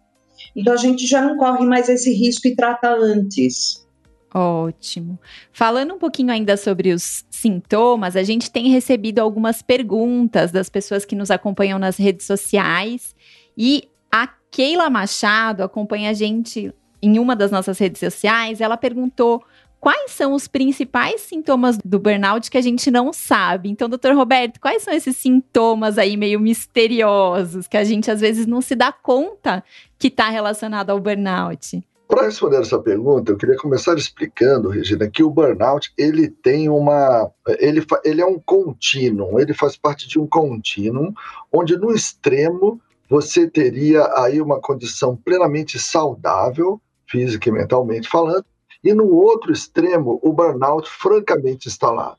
Então 0.54 0.72
a 0.72 0.76
gente 0.76 1.06
já 1.06 1.22
não 1.22 1.36
corre 1.36 1.64
mais 1.64 1.88
esse 1.88 2.12
risco 2.12 2.46
e 2.46 2.54
trata 2.54 2.90
antes. 2.90 3.86
Ótimo. 4.34 5.18
Falando 5.50 5.94
um 5.94 5.98
pouquinho 5.98 6.30
ainda 6.30 6.56
sobre 6.56 6.92
os 6.92 7.24
sintomas, 7.30 8.14
a 8.14 8.22
gente 8.22 8.50
tem 8.50 8.68
recebido 8.68 9.20
algumas 9.20 9.62
perguntas 9.62 10.52
das 10.52 10.68
pessoas 10.68 11.04
que 11.04 11.16
nos 11.16 11.30
acompanham 11.30 11.78
nas 11.78 11.96
redes 11.96 12.26
sociais 12.26 13.16
e 13.56 13.88
a 14.12 14.28
Keila 14.50 14.90
Machado 14.90 15.62
acompanha 15.62 16.10
a 16.10 16.12
gente 16.12 16.72
em 17.02 17.18
uma 17.18 17.34
das 17.34 17.50
nossas 17.50 17.78
redes 17.78 18.00
sociais. 18.00 18.60
Ela 18.60 18.76
perguntou 18.76 19.42
quais 19.80 20.10
são 20.12 20.34
os 20.34 20.48
principais 20.48 21.20
sintomas 21.20 21.78
do 21.84 21.98
burnout 21.98 22.50
que 22.50 22.58
a 22.58 22.62
gente 22.62 22.90
não 22.90 23.12
sabe. 23.12 23.68
Então, 23.70 23.88
doutor 23.88 24.14
Roberto, 24.14 24.60
quais 24.60 24.82
são 24.82 24.92
esses 24.92 25.16
sintomas 25.16 25.98
aí 25.98 26.16
meio 26.16 26.40
misteriosos 26.40 27.66
que 27.66 27.76
a 27.76 27.84
gente 27.84 28.10
às 28.10 28.20
vezes 28.20 28.46
não 28.46 28.60
se 28.60 28.74
dá 28.74 28.92
conta 28.92 29.62
que 29.98 30.08
está 30.08 30.28
relacionado 30.28 30.90
ao 30.90 31.00
burnout? 31.00 31.82
Para 32.08 32.24
responder 32.24 32.58
essa 32.58 32.78
pergunta, 32.78 33.30
eu 33.30 33.36
queria 33.36 33.56
começar 33.58 33.94
explicando, 33.98 34.70
Regina, 34.70 35.10
que 35.10 35.22
o 35.22 35.28
burnout 35.28 35.92
ele 35.96 36.28
tem 36.28 36.66
uma, 36.66 37.30
ele, 37.58 37.84
ele 38.02 38.22
é 38.22 38.26
um 38.26 38.40
contínuo, 38.40 39.38
ele 39.38 39.52
faz 39.52 39.76
parte 39.76 40.08
de 40.08 40.18
um 40.18 40.26
contínuo, 40.26 41.12
onde 41.52 41.76
no 41.76 41.92
extremo 41.92 42.80
você 43.10 43.46
teria 43.46 44.08
aí 44.16 44.40
uma 44.40 44.58
condição 44.58 45.16
plenamente 45.16 45.78
saudável, 45.78 46.80
física 47.08 47.48
e 47.48 47.52
mentalmente 47.52 48.08
falando, 48.08 48.44
e 48.82 48.94
no 48.94 49.12
outro 49.12 49.52
extremo, 49.52 50.20
o 50.22 50.32
burnout 50.32 50.88
francamente 50.88 51.68
instalado. 51.68 52.18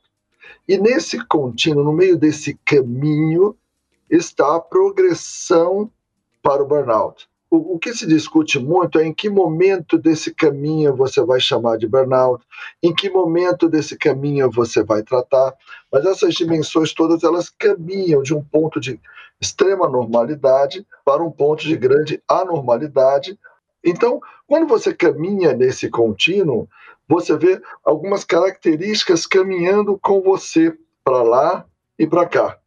E 0.68 0.76
nesse 0.76 1.24
contínuo, 1.26 1.84
no 1.84 1.92
meio 1.92 2.18
desse 2.18 2.58
caminho, 2.64 3.56
está 4.10 4.56
a 4.56 4.60
progressão 4.60 5.90
para 6.42 6.62
o 6.62 6.66
burnout. 6.66 7.28
O, 7.50 7.74
o, 7.74 7.78
que 7.78 7.92
se 7.92 8.06
discute 8.06 8.60
muito 8.60 8.98
é 8.98 9.04
em 9.04 9.12
que 9.12 9.28
momento 9.28 9.98
desse 9.98 10.32
caminho 10.32 10.94
você 10.94 11.20
vai 11.24 11.40
chamar 11.40 11.78
de 11.78 11.88
burnout, 11.88 12.44
em 12.80 12.94
que 12.94 13.10
momento 13.10 13.68
desse 13.68 13.96
caminho 13.96 14.48
você 14.50 14.84
vai 14.84 15.02
tratar, 15.02 15.54
mas 15.90 16.06
essas 16.06 16.34
dimensões 16.34 16.94
todas 16.94 17.24
elas 17.24 17.50
caminham 17.50 18.22
de 18.22 18.32
um 18.32 18.42
ponto 18.42 18.78
de 18.78 19.00
extrema 19.40 19.88
normalidade 19.88 20.86
para 21.04 21.24
um 21.24 21.30
ponto 21.30 21.64
de 21.64 21.76
grande 21.76 22.22
anormalidade, 22.28 23.36
então, 23.84 24.20
quando 24.46 24.66
você 24.66 24.94
caminha 24.94 25.52
nesse 25.52 25.88
contínuo, 25.88 26.68
você 27.08 27.36
vê 27.36 27.60
algumas 27.84 28.24
características 28.24 29.26
caminhando 29.26 29.98
com 29.98 30.20
você 30.20 30.76
para 31.02 31.22
lá 31.22 31.66
e 31.98 32.06
para 32.06 32.26
cá. 32.26 32.58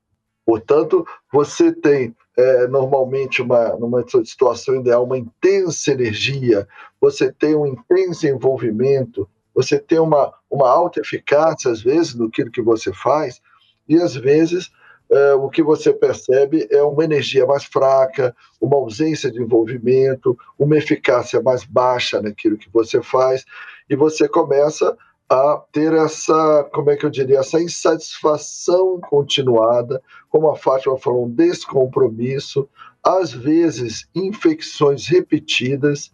Portanto, 0.46 1.06
você 1.32 1.72
tem 1.72 2.16
é, 2.36 2.68
normalmente 2.68 3.42
uma, 3.42 3.70
numa 3.78 4.04
situação 4.26 4.76
ideal 4.76 5.04
uma 5.04 5.18
intensa 5.18 5.92
energia, 5.92 6.68
você 7.00 7.32
tem 7.32 7.56
um 7.56 7.66
intenso 7.66 8.28
envolvimento, 8.28 9.30
você 9.54 9.80
tem 9.80 10.00
uma, 10.00 10.34
uma 10.50 10.68
alta 10.68 11.00
eficácia, 11.00 11.72
às 11.72 11.82
vezes, 11.82 12.16
no 12.16 12.30
que 12.30 12.62
você 12.62 12.92
faz, 12.92 13.40
e 13.88 13.96
às 13.98 14.16
vezes 14.16 14.72
é, 15.14 15.34
o 15.36 15.48
que 15.50 15.62
você 15.62 15.94
percebe 15.94 16.68
é 16.72 16.82
uma 16.82 17.04
energia 17.04 17.46
mais 17.46 17.64
fraca, 17.64 18.36
uma 18.60 18.78
ausência 18.78 19.32
de 19.32 19.42
envolvimento, 19.42 20.36
uma 20.58 20.78
eficácia 20.78 21.42
mais 21.42 21.64
baixa 21.64 22.22
naquilo 22.22 22.58
que 22.58 22.70
você 22.72 23.02
faz, 23.02 23.46
e 23.90 23.96
você 23.96 24.28
começa 24.28 24.98
a 25.30 25.62
ter 25.72 25.94
essa, 25.94 26.68
como 26.74 26.90
é 26.90 26.96
que 26.96 27.06
eu 27.06 27.10
diria, 27.10 27.40
essa 27.40 27.62
insatisfação 27.62 29.00
continuada, 29.02 30.02
como 30.30 30.50
a 30.50 30.56
Fátima 30.56 30.98
falou, 30.98 31.26
um 31.26 31.30
descompromisso, 31.30 32.68
às 33.04 33.32
vezes 33.32 34.08
infecções 34.16 35.08
repetidas 35.08 36.12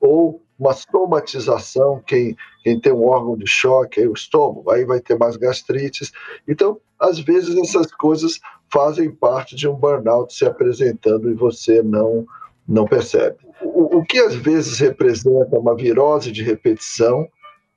ou 0.00 0.42
uma 0.60 0.74
somatização, 0.74 2.02
quem, 2.06 2.36
quem 2.62 2.78
tem 2.78 2.92
um 2.92 3.06
órgão 3.06 3.34
de 3.34 3.46
choque, 3.46 4.00
aí 4.00 4.06
o 4.06 4.12
estômago, 4.12 4.70
aí 4.70 4.84
vai 4.84 5.00
ter 5.00 5.18
mais 5.18 5.36
gastrites. 5.36 6.12
Então, 6.46 6.78
às 7.00 7.18
vezes 7.18 7.56
essas 7.56 7.90
coisas 7.92 8.38
fazem 8.70 9.10
parte 9.10 9.56
de 9.56 9.66
um 9.66 9.74
burnout 9.74 10.34
se 10.34 10.44
apresentando 10.44 11.30
e 11.30 11.34
você 11.34 11.82
não, 11.82 12.26
não 12.68 12.84
percebe. 12.84 13.38
O, 13.62 13.98
o 13.98 14.04
que 14.04 14.18
às 14.18 14.34
vezes 14.34 14.78
representa 14.78 15.58
uma 15.58 15.74
virose 15.74 16.30
de 16.30 16.42
repetição, 16.42 17.26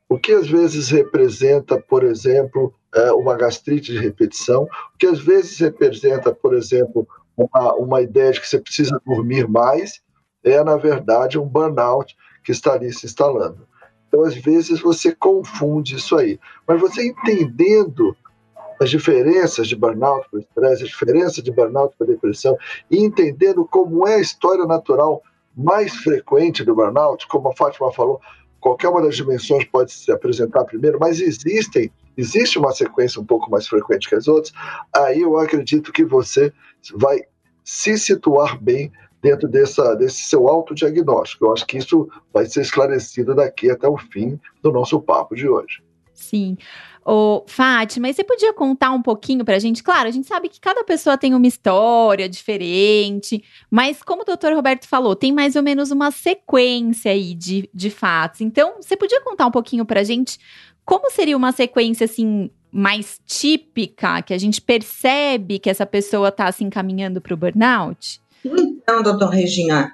o 0.10 0.20
que 0.20 0.34
às 0.34 0.48
vezes 0.48 0.90
representa, 0.90 1.80
por 1.80 2.04
exemplo, 2.04 2.74
é, 2.94 3.14
uma 3.14 3.36
gastrite 3.36 3.94
de 3.94 3.98
repetição, 3.98 4.64
o 4.64 4.98
que 5.00 5.08
às 5.08 5.20
vezes 5.22 5.58
representa, 5.58 6.36
por 6.36 6.54
exemplo, 6.54 7.08
uma, 7.38 7.74
uma 7.76 8.02
ideia 8.02 8.34
de 8.34 8.42
que 8.42 8.48
você 8.48 8.60
precisa 8.60 9.02
dormir 9.06 9.48
mais, 9.48 10.02
é, 10.44 10.62
na 10.62 10.76
verdade, 10.76 11.40
um 11.40 11.48
burnout 11.48 12.14
que 12.44 12.52
está 12.52 12.74
ali 12.74 12.92
se 12.92 13.06
instalando. 13.06 13.68
Então, 14.08 14.24
às 14.24 14.36
vezes, 14.36 14.80
você 14.80 15.14
confunde 15.16 15.96
isso 15.96 16.16
aí. 16.16 16.40
Mas 16.68 16.80
você 16.80 17.08
entendendo 17.08 18.16
as 18.80 18.90
diferenças 18.90 19.68
de 19.68 19.76
burnout 19.76 20.28
para 20.30 20.40
estresse, 20.40 20.84
a 20.84 20.88
diferença 20.88 21.42
de 21.42 21.52
burnout 21.52 21.96
para 21.98 22.08
depressão, 22.08 22.58
e 22.92 22.98
entendendo 22.98 23.66
como 23.66 24.08
é 24.08 24.16
a 24.16 24.20
história 24.20 24.66
natural 24.66 25.22
mais 25.56 25.96
frequente 25.96 26.64
do 26.64 26.76
burnout, 26.76 27.28
como 27.28 27.50
a 27.50 27.56
Fátima 27.56 27.92
falou, 27.92 28.20
qualquer 28.60 28.90
uma 28.90 29.02
das 29.02 29.16
dimensões 29.16 29.66
pode 29.66 29.92
se 29.92 30.12
apresentar 30.12 30.64
primeiro, 30.66 30.98
mas 31.00 31.20
existem, 31.20 31.92
existe 32.18 32.58
uma 32.58 32.72
sequência 32.72 33.22
um 33.22 33.26
pouco 33.26 33.50
mais 33.52 33.68
frequente 33.68 34.08
que 34.08 34.16
as 34.16 34.28
outras, 34.28 34.54
aí 34.96 35.22
eu 35.22 35.38
acredito 35.38 35.92
que 35.92 36.04
você 36.04 36.52
vai 36.96 37.22
se 37.64 37.98
situar 37.98 38.62
bem 38.62 38.92
dentro 39.24 39.48
dessa, 39.48 39.96
desse 39.96 40.24
seu 40.24 40.50
autodiagnóstico. 40.50 41.46
Eu 41.46 41.54
acho 41.54 41.66
que 41.66 41.78
isso 41.78 42.10
vai 42.34 42.46
ser 42.46 42.60
esclarecido 42.60 43.34
daqui 43.34 43.72
até 43.72 43.88
o 43.88 43.98
fim 43.98 44.38
do 44.62 44.70
nosso 44.70 45.00
papo 45.00 45.34
de 45.34 45.48
hoje. 45.48 45.82
Sim. 46.14 46.58
Ô, 47.06 47.44
Fátima, 47.48 48.12
você 48.12 48.24
podia 48.24 48.54
contar 48.54 48.92
um 48.92 49.02
pouquinho 49.02 49.44
pra 49.44 49.60
gente? 49.60 49.82
Claro, 49.82 50.08
a 50.08 50.12
gente 50.12 50.28
sabe 50.28 50.50
que 50.50 50.60
cada 50.60 50.84
pessoa 50.84 51.18
tem 51.18 51.34
uma 51.34 51.48
história 51.48 52.30
diferente, 52.30 53.44
mas 53.72 54.04
como 54.04 54.22
o 54.22 54.26
doutor 54.26 54.54
Roberto 54.54 54.88
falou, 54.88 55.16
tem 55.16 55.32
mais 55.32 55.56
ou 55.56 55.64
menos 55.64 55.90
uma 55.90 56.12
sequência 56.12 57.12
aí 57.12 57.34
de, 57.34 57.70
de 57.74 57.90
fatos. 57.90 58.42
Então, 58.42 58.76
você 58.80 58.96
podia 58.96 59.22
contar 59.22 59.48
um 59.48 59.52
pouquinho 59.52 59.86
pra 59.86 60.04
gente 60.04 60.38
como 60.86 61.10
seria 61.10 61.36
uma 61.38 61.54
sequência, 61.54 62.06
assim, 62.06 62.50
mais 62.72 63.22
típica, 63.26 64.22
que 64.22 64.34
a 64.34 64.38
gente 64.38 64.62
percebe 64.62 65.60
que 65.60 65.70
essa 65.70 65.86
pessoa 65.86 66.30
está 66.30 66.52
se 66.52 66.64
encaminhando 66.64 67.22
para 67.22 67.34
o 67.34 67.38
burnout? 67.38 68.23
Então, 68.84 69.02
doutor 69.02 69.30
Regina, 69.30 69.94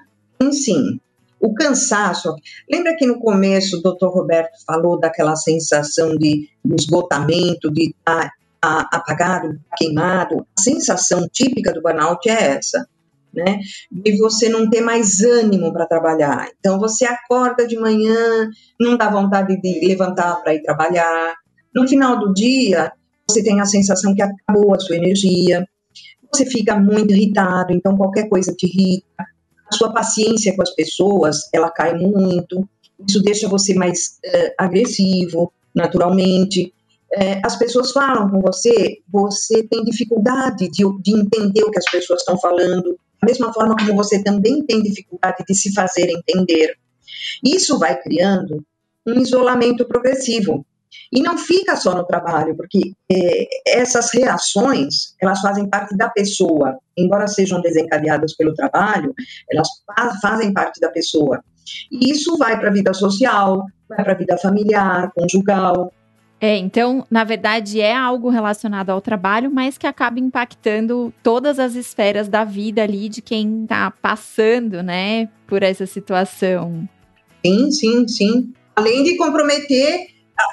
sim. 0.50 1.00
o 1.40 1.54
cansaço. 1.54 2.34
Lembra 2.70 2.96
que 2.96 3.06
no 3.06 3.20
começo 3.20 3.78
o 3.78 3.82
doutor 3.82 4.12
Roberto 4.12 4.52
falou 4.66 4.98
daquela 4.98 5.36
sensação 5.36 6.16
de, 6.16 6.48
esgotamento, 6.76 7.70
de 7.70 7.90
estar 7.90 8.32
apagado, 8.60 9.58
queimado? 9.76 10.46
A 10.58 10.60
sensação 10.60 11.26
típica 11.32 11.72
do 11.72 11.80
burnout 11.80 12.28
é 12.28 12.56
essa. 12.56 12.86
Né, 13.32 13.60
de 13.92 14.18
você 14.18 14.48
não 14.48 14.68
ter 14.68 14.80
mais 14.80 15.20
ânimo 15.20 15.72
para 15.72 15.86
trabalhar. 15.86 16.48
Então 16.58 16.80
você 16.80 17.04
acorda 17.04 17.64
de 17.64 17.78
manhã, 17.78 18.50
não 18.80 18.96
dá 18.96 19.08
vontade 19.08 19.56
de 19.60 19.86
levantar 19.86 20.42
para 20.42 20.52
ir 20.52 20.62
trabalhar. 20.64 21.34
No 21.72 21.86
final 21.86 22.18
do 22.18 22.34
dia, 22.34 22.90
você 23.28 23.40
tem 23.40 23.60
a 23.60 23.66
sensação 23.66 24.16
que 24.16 24.22
acabou 24.22 24.74
a 24.74 24.80
sua 24.80 24.96
energia, 24.96 25.64
você 26.32 26.46
fica 26.46 26.78
muito 26.78 27.12
irritado, 27.12 27.72
então 27.72 27.96
qualquer 27.96 28.28
coisa 28.28 28.54
te 28.54 28.66
irrita, 28.66 29.24
a 29.70 29.76
sua 29.76 29.92
paciência 29.92 30.54
com 30.54 30.62
as 30.62 30.74
pessoas, 30.74 31.48
ela 31.52 31.70
cai 31.70 31.94
muito, 31.94 32.68
isso 33.06 33.22
deixa 33.22 33.48
você 33.48 33.74
mais 33.74 34.18
uh, 34.26 34.52
agressivo, 34.58 35.52
naturalmente. 35.74 36.72
Uh, 37.12 37.40
as 37.44 37.56
pessoas 37.56 37.92
falam 37.92 38.28
com 38.30 38.40
você, 38.40 38.98
você 39.08 39.62
tem 39.64 39.84
dificuldade 39.84 40.68
de, 40.70 40.84
de 41.02 41.16
entender 41.16 41.62
o 41.62 41.70
que 41.70 41.78
as 41.78 41.90
pessoas 41.90 42.20
estão 42.20 42.38
falando, 42.38 42.98
da 43.20 43.26
mesma 43.26 43.52
forma 43.52 43.76
como 43.76 43.94
você 43.94 44.22
também 44.22 44.64
tem 44.64 44.82
dificuldade 44.82 45.44
de 45.48 45.54
se 45.54 45.72
fazer 45.72 46.10
entender. 46.10 46.76
Isso 47.44 47.78
vai 47.78 48.00
criando 48.00 48.64
um 49.06 49.20
isolamento 49.20 49.84
progressivo. 49.86 50.64
E 51.12 51.22
não 51.22 51.36
fica 51.36 51.76
só 51.76 51.94
no 51.94 52.04
trabalho, 52.04 52.56
porque 52.56 52.92
é, 53.10 53.80
essas 53.80 54.12
reações, 54.12 55.14
elas 55.20 55.40
fazem 55.40 55.68
parte 55.68 55.96
da 55.96 56.08
pessoa, 56.08 56.78
embora 56.96 57.26
sejam 57.26 57.60
desencadeadas 57.60 58.36
pelo 58.36 58.54
trabalho, 58.54 59.14
elas 59.50 59.68
fazem 60.20 60.52
parte 60.52 60.80
da 60.80 60.88
pessoa. 60.90 61.42
E 61.90 62.10
isso 62.10 62.36
vai 62.36 62.58
para 62.58 62.68
a 62.68 62.72
vida 62.72 62.92
social, 62.94 63.66
vai 63.88 64.02
para 64.02 64.12
a 64.12 64.16
vida 64.16 64.36
familiar, 64.38 65.10
conjugal. 65.14 65.92
É, 66.40 66.56
então, 66.56 67.06
na 67.10 67.22
verdade, 67.22 67.80
é 67.80 67.94
algo 67.94 68.30
relacionado 68.30 68.88
ao 68.88 69.00
trabalho, 69.00 69.50
mas 69.52 69.76
que 69.76 69.86
acaba 69.86 70.18
impactando 70.18 71.12
todas 71.22 71.58
as 71.58 71.74
esferas 71.74 72.28
da 72.28 72.44
vida 72.44 72.82
ali 72.82 73.10
de 73.10 73.20
quem 73.20 73.64
está 73.64 73.90
passando, 73.90 74.82
né, 74.82 75.28
por 75.46 75.62
essa 75.62 75.84
situação. 75.84 76.88
Sim, 77.44 77.70
sim, 77.70 78.08
sim. 78.08 78.52
Além 78.74 79.02
de 79.04 79.16
comprometer 79.18 80.06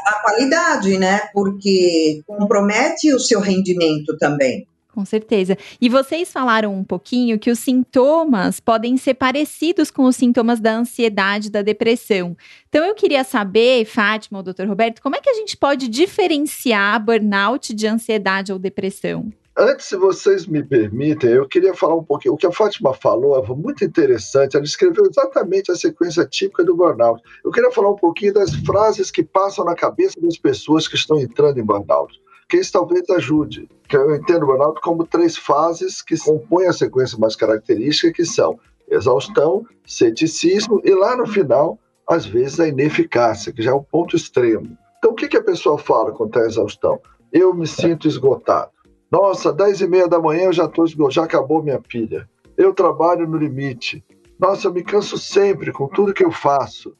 a, 0.05 0.19
qualidade, 0.21 0.97
né? 0.97 1.29
Porque 1.33 2.21
compromete 2.25 3.13
o 3.13 3.19
seu 3.19 3.39
rendimento 3.39 4.17
também. 4.17 4.67
Com 4.97 5.05
certeza. 5.05 5.55
E 5.79 5.89
vocês 5.89 6.31
falaram 6.31 6.73
um 6.73 6.83
pouquinho 6.83 7.37
que 7.37 7.51
os 7.51 7.59
sintomas 7.59 8.59
podem 8.59 8.97
ser 8.97 9.13
parecidos 9.13 9.91
com 9.91 10.05
os 10.05 10.15
sintomas 10.15 10.59
da 10.59 10.73
ansiedade, 10.73 11.51
da 11.51 11.61
depressão. 11.61 12.35
Então 12.67 12.83
eu 12.83 12.95
queria 12.95 13.23
saber, 13.23 13.85
Fátima 13.85 14.39
ou 14.39 14.43
doutor 14.43 14.67
Roberto, 14.67 14.99
como 14.99 15.15
é 15.15 15.21
que 15.21 15.29
a 15.29 15.35
gente 15.35 15.55
pode 15.55 15.87
diferenciar 15.87 16.99
burnout 16.99 17.75
de 17.75 17.85
ansiedade 17.85 18.51
ou 18.51 18.57
depressão? 18.57 19.31
Antes, 19.59 19.87
se 19.87 19.95
vocês 19.97 20.45
me 20.45 20.63
permitem, 20.63 21.31
eu 21.31 21.47
queria 21.47 21.73
falar 21.73 21.95
um 21.95 22.03
pouquinho. 22.03 22.35
O 22.35 22.37
que 22.37 22.45
a 22.45 22.51
Fátima 22.51 22.93
falou 22.93 23.43
é 23.43 23.47
muito 23.55 23.83
interessante. 23.83 24.55
Ela 24.55 24.63
descreveu 24.63 25.03
exatamente 25.09 25.71
a 25.71 25.75
sequência 25.75 26.23
típica 26.27 26.63
do 26.63 26.75
burnout. 26.75 27.23
Eu 27.43 27.49
queria 27.49 27.71
falar 27.71 27.89
um 27.89 27.95
pouquinho 27.95 28.35
das 28.35 28.53
frases 28.53 29.09
que 29.09 29.23
passam 29.23 29.65
na 29.65 29.73
cabeça 29.73 30.13
das 30.21 30.37
pessoas 30.37 30.87
que 30.87 30.95
estão 30.95 31.19
entrando 31.19 31.59
em 31.59 31.63
burnout. 31.63 32.21
Que 32.47 32.57
isso 32.57 32.71
talvez 32.71 33.09
ajude. 33.09 33.67
Que 33.89 33.97
eu 33.97 34.15
entendo 34.15 34.43
o 34.43 34.45
burnout 34.45 34.79
como 34.79 35.07
três 35.07 35.35
fases 35.35 36.03
que 36.03 36.15
compõem 36.19 36.67
a 36.67 36.73
sequência 36.73 37.17
mais 37.17 37.35
característica, 37.35 38.13
que 38.13 38.25
são 38.25 38.59
exaustão, 38.87 39.65
ceticismo 39.87 40.79
e 40.83 40.93
lá 40.93 41.17
no 41.17 41.25
final, 41.25 41.79
às 42.07 42.27
vezes, 42.27 42.59
a 42.59 42.67
ineficácia, 42.67 43.51
que 43.51 43.63
já 43.63 43.71
é 43.71 43.73
um 43.73 43.81
ponto 43.81 44.15
extremo. 44.15 44.77
Então, 44.99 45.13
o 45.13 45.15
que, 45.15 45.27
que 45.27 45.37
a 45.37 45.43
pessoa 45.43 45.79
fala 45.79 46.11
quando 46.11 46.29
está 46.29 46.41
exaustão? 46.41 47.01
Eu 47.33 47.55
me 47.55 47.65
sinto 47.65 48.07
esgotado. 48.07 48.76
Nossa, 49.11 49.53
10 49.53 49.81
e 49.81 49.87
meia 49.87 50.07
da 50.07 50.19
manhã 50.19 50.45
eu 50.45 50.53
já, 50.53 50.67
tô, 50.67 50.85
já 51.09 51.23
acabou 51.23 51.63
minha 51.63 51.79
pilha. 51.79 52.27
Eu 52.57 52.73
trabalho 52.73 53.27
no 53.27 53.37
limite. 53.37 54.03
Nossa, 54.39 54.67
eu 54.67 54.73
me 54.73 54.83
canso 54.83 55.17
sempre 55.17 55.71
com 55.71 55.87
tudo 55.87 56.13
que 56.13 56.23
eu 56.23 56.31
faço. 56.31 56.93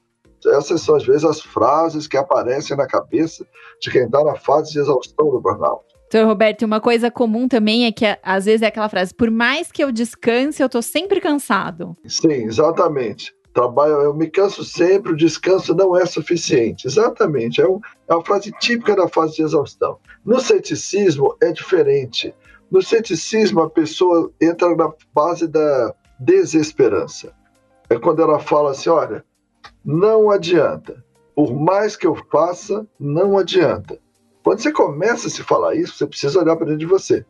Essas 0.46 0.82
são, 0.82 0.96
às 0.96 1.06
vezes, 1.06 1.26
as 1.26 1.42
frases 1.42 2.08
que 2.08 2.16
aparecem 2.16 2.78
na 2.78 2.88
cabeça 2.88 3.46
de 3.82 3.92
quem 3.92 4.04
está 4.06 4.24
na 4.24 4.36
fase 4.36 4.72
de 4.72 4.80
exaustão 4.80 5.30
do 5.30 5.42
burnout. 5.42 5.84
Então, 6.08 6.26
Roberto, 6.26 6.64
uma 6.64 6.80
coisa 6.80 7.12
comum 7.12 7.48
também 7.48 7.86
é 7.86 7.92
que, 7.92 8.06
às 8.24 8.46
vezes, 8.46 8.62
é 8.62 8.68
aquela 8.68 8.88
frase: 8.88 9.14
por 9.14 9.30
mais 9.30 9.72
que 9.72 9.84
eu 9.84 9.92
descanse, 9.92 10.62
eu 10.62 10.68
estou 10.68 10.82
sempre 10.82 11.20
cansado. 11.20 11.96
Sim, 12.08 12.46
exatamente. 12.46 13.36
Trabalho, 13.54 13.94
eu 13.94 14.14
me 14.14 14.28
canso 14.28 14.64
sempre, 14.64 15.12
o 15.12 15.18
descanso 15.18 15.74
não 15.74 15.98
é 15.98 16.06
suficiente. 16.06 16.88
Exatamente, 16.88 17.60
é, 17.60 17.68
um, 17.68 17.80
é 18.08 18.14
uma 18.14 18.24
frase 18.24 18.52
típica 18.60 18.96
da 18.96 19.08
fase 19.08 19.36
de 19.38 19.42
exaustão. 19.42 19.98
No 20.28 20.42
ceticismo 20.42 21.38
é 21.42 21.54
diferente. 21.54 22.36
No 22.70 22.82
ceticismo, 22.82 23.62
a 23.62 23.70
pessoa 23.70 24.30
entra 24.42 24.76
na 24.76 24.92
base 25.14 25.48
da 25.48 25.96
desesperança. 26.20 27.34
É 27.90 27.98
quando 27.98 28.22
ela 28.22 28.38
fala 28.38 28.72
assim: 28.72 28.90
olha, 28.90 29.24
não 29.86 30.30
adianta. 30.30 31.02
Por 31.34 31.56
mais 31.56 31.96
que 31.96 32.06
eu 32.06 32.14
faça, 32.30 32.86
não 33.00 33.38
adianta. 33.38 33.98
Quando 34.44 34.60
você 34.60 34.70
começa 34.74 35.28
a 35.28 35.30
se 35.30 35.44
falar 35.44 35.76
isso, 35.76 35.96
você 35.96 36.06
precisa 36.06 36.42
olhar 36.42 36.58
para 36.58 36.66
dentro 36.66 36.80
de 36.80 36.86
você. 36.86 37.26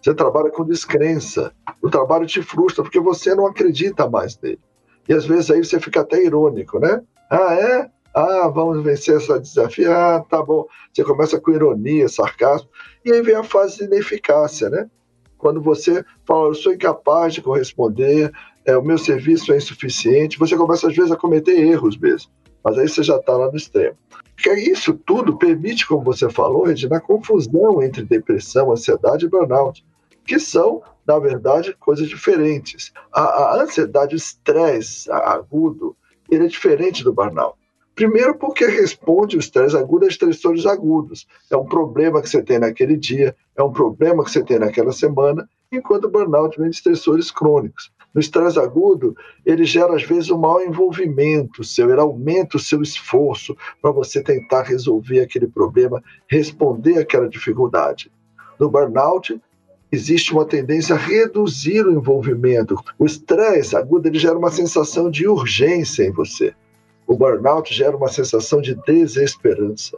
Você 0.00 0.14
trabalha 0.14 0.50
com 0.50 0.64
descrença. 0.64 1.52
O 1.82 1.90
trabalho 1.90 2.26
te 2.26 2.40
frustra 2.40 2.82
porque 2.82 2.98
você 2.98 3.34
não 3.34 3.46
acredita 3.46 4.08
mais 4.08 4.40
nele. 4.40 4.60
E 5.06 5.12
às 5.12 5.26
vezes 5.26 5.50
aí 5.50 5.62
você 5.62 5.78
fica 5.78 6.00
até 6.00 6.24
irônico, 6.24 6.78
né? 6.78 7.02
Ah, 7.30 7.52
é? 7.52 7.90
Ah, 8.18 8.48
vamos 8.48 8.82
vencer 8.82 9.16
essa 9.16 9.38
desafio. 9.38 9.92
Ah, 9.92 10.24
tá 10.28 10.42
bom. 10.42 10.66
Você 10.92 11.04
começa 11.04 11.40
com 11.40 11.52
ironia, 11.52 12.08
sarcasmo. 12.08 12.68
E 13.04 13.12
aí 13.12 13.22
vem 13.22 13.36
a 13.36 13.44
fase 13.44 13.78
de 13.78 13.84
ineficácia, 13.84 14.68
né? 14.68 14.90
Quando 15.36 15.62
você 15.62 16.04
fala, 16.26 16.48
eu 16.48 16.54
sou 16.54 16.72
incapaz 16.72 17.34
de 17.34 17.42
corresponder, 17.42 18.32
é, 18.64 18.76
o 18.76 18.82
meu 18.82 18.98
serviço 18.98 19.52
é 19.52 19.56
insuficiente, 19.56 20.38
você 20.38 20.56
começa 20.56 20.88
às 20.88 20.96
vezes 20.96 21.12
a 21.12 21.16
cometer 21.16 21.60
erros 21.60 21.96
mesmo. 21.96 22.32
Mas 22.64 22.76
aí 22.76 22.88
você 22.88 23.04
já 23.04 23.16
está 23.16 23.36
lá 23.36 23.48
no 23.50 23.56
extremo. 23.56 23.96
Porque 24.34 24.52
isso 24.52 24.94
tudo 24.94 25.38
permite, 25.38 25.86
como 25.86 26.02
você 26.02 26.28
falou, 26.28 26.64
Regina, 26.64 26.96
a 26.96 27.00
confusão 27.00 27.80
entre 27.84 28.02
depressão, 28.02 28.72
ansiedade 28.72 29.26
e 29.26 29.28
burnout, 29.28 29.86
que 30.26 30.40
são 30.40 30.82
na 31.08 31.18
verdade, 31.18 31.74
coisas 31.80 32.06
diferentes. 32.06 32.92
A, 33.10 33.22
a 33.22 33.62
ansiedade, 33.62 34.14
o 34.14 34.18
estresse 34.18 35.10
agudo, 35.10 35.96
ele 36.30 36.44
é 36.44 36.48
diferente 36.48 37.02
do 37.02 37.14
burnout. 37.14 37.56
Primeiro, 37.98 38.36
porque 38.36 38.64
responde 38.64 39.36
o 39.36 39.40
estresse 39.40 39.76
agudo 39.76 40.04
a 40.04 40.08
estressores 40.08 40.66
agudos. 40.66 41.26
É 41.50 41.56
um 41.56 41.64
problema 41.64 42.22
que 42.22 42.30
você 42.30 42.40
tem 42.40 42.56
naquele 42.56 42.96
dia, 42.96 43.34
é 43.56 43.62
um 43.64 43.72
problema 43.72 44.22
que 44.22 44.30
você 44.30 44.40
tem 44.40 44.56
naquela 44.56 44.92
semana, 44.92 45.48
enquanto 45.72 46.04
o 46.04 46.08
burnout 46.08 46.56
vem 46.56 46.70
de 46.70 46.76
estressores 46.76 47.32
crônicos. 47.32 47.90
No 48.14 48.20
estresse 48.20 48.56
agudo, 48.56 49.16
ele 49.44 49.64
gera, 49.64 49.96
às 49.96 50.04
vezes, 50.04 50.30
um 50.30 50.38
maior 50.38 50.62
envolvimento 50.62 51.64
seu, 51.64 51.90
ele 51.90 52.00
aumenta 52.00 52.56
o 52.56 52.60
seu 52.60 52.82
esforço 52.82 53.56
para 53.82 53.90
você 53.90 54.22
tentar 54.22 54.62
resolver 54.62 55.18
aquele 55.18 55.48
problema, 55.48 56.00
responder 56.28 56.98
aquela 56.98 57.28
dificuldade. 57.28 58.12
No 58.60 58.70
burnout, 58.70 59.40
existe 59.90 60.32
uma 60.32 60.44
tendência 60.44 60.94
a 60.94 60.98
reduzir 60.98 61.84
o 61.84 61.90
envolvimento. 61.90 62.76
O 62.96 63.04
estresse 63.04 63.74
agudo 63.76 64.06
ele 64.06 64.20
gera 64.20 64.38
uma 64.38 64.52
sensação 64.52 65.10
de 65.10 65.26
urgência 65.26 66.04
em 66.04 66.12
você. 66.12 66.54
O 67.08 67.16
burnout 67.16 67.74
gera 67.74 67.96
uma 67.96 68.08
sensação 68.08 68.60
de 68.60 68.74
desesperança. 68.86 69.96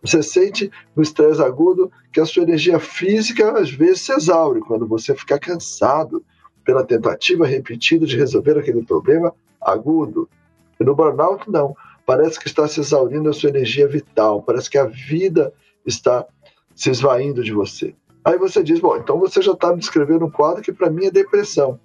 Você 0.00 0.22
sente 0.22 0.70
no 0.96 1.02
estresse 1.02 1.42
agudo 1.42 1.92
que 2.10 2.20
a 2.20 2.24
sua 2.24 2.42
energia 2.42 2.80
física 2.80 3.52
às 3.58 3.70
vezes 3.70 4.00
se 4.00 4.12
exaure 4.14 4.60
quando 4.60 4.86
você 4.86 5.14
fica 5.14 5.38
cansado 5.38 6.24
pela 6.64 6.82
tentativa 6.82 7.46
repetida 7.46 8.06
de 8.06 8.16
resolver 8.16 8.58
aquele 8.58 8.82
problema 8.82 9.34
agudo. 9.60 10.26
E 10.80 10.84
no 10.84 10.94
burnout, 10.94 11.50
não. 11.50 11.76
Parece 12.06 12.40
que 12.40 12.46
está 12.46 12.66
se 12.66 12.80
exaurindo 12.80 13.28
a 13.28 13.34
sua 13.34 13.50
energia 13.50 13.86
vital, 13.86 14.42
parece 14.42 14.70
que 14.70 14.78
a 14.78 14.86
vida 14.86 15.52
está 15.84 16.24
se 16.74 16.88
esvaindo 16.88 17.44
de 17.44 17.52
você. 17.52 17.94
Aí 18.24 18.38
você 18.38 18.62
diz, 18.62 18.80
bom, 18.80 18.96
então 18.96 19.20
você 19.20 19.42
já 19.42 19.52
está 19.52 19.70
me 19.72 19.80
descrevendo 19.80 20.24
um 20.24 20.30
quadro 20.30 20.62
que 20.62 20.72
para 20.72 20.88
mim 20.88 21.04
é 21.04 21.10
depressão. 21.10 21.78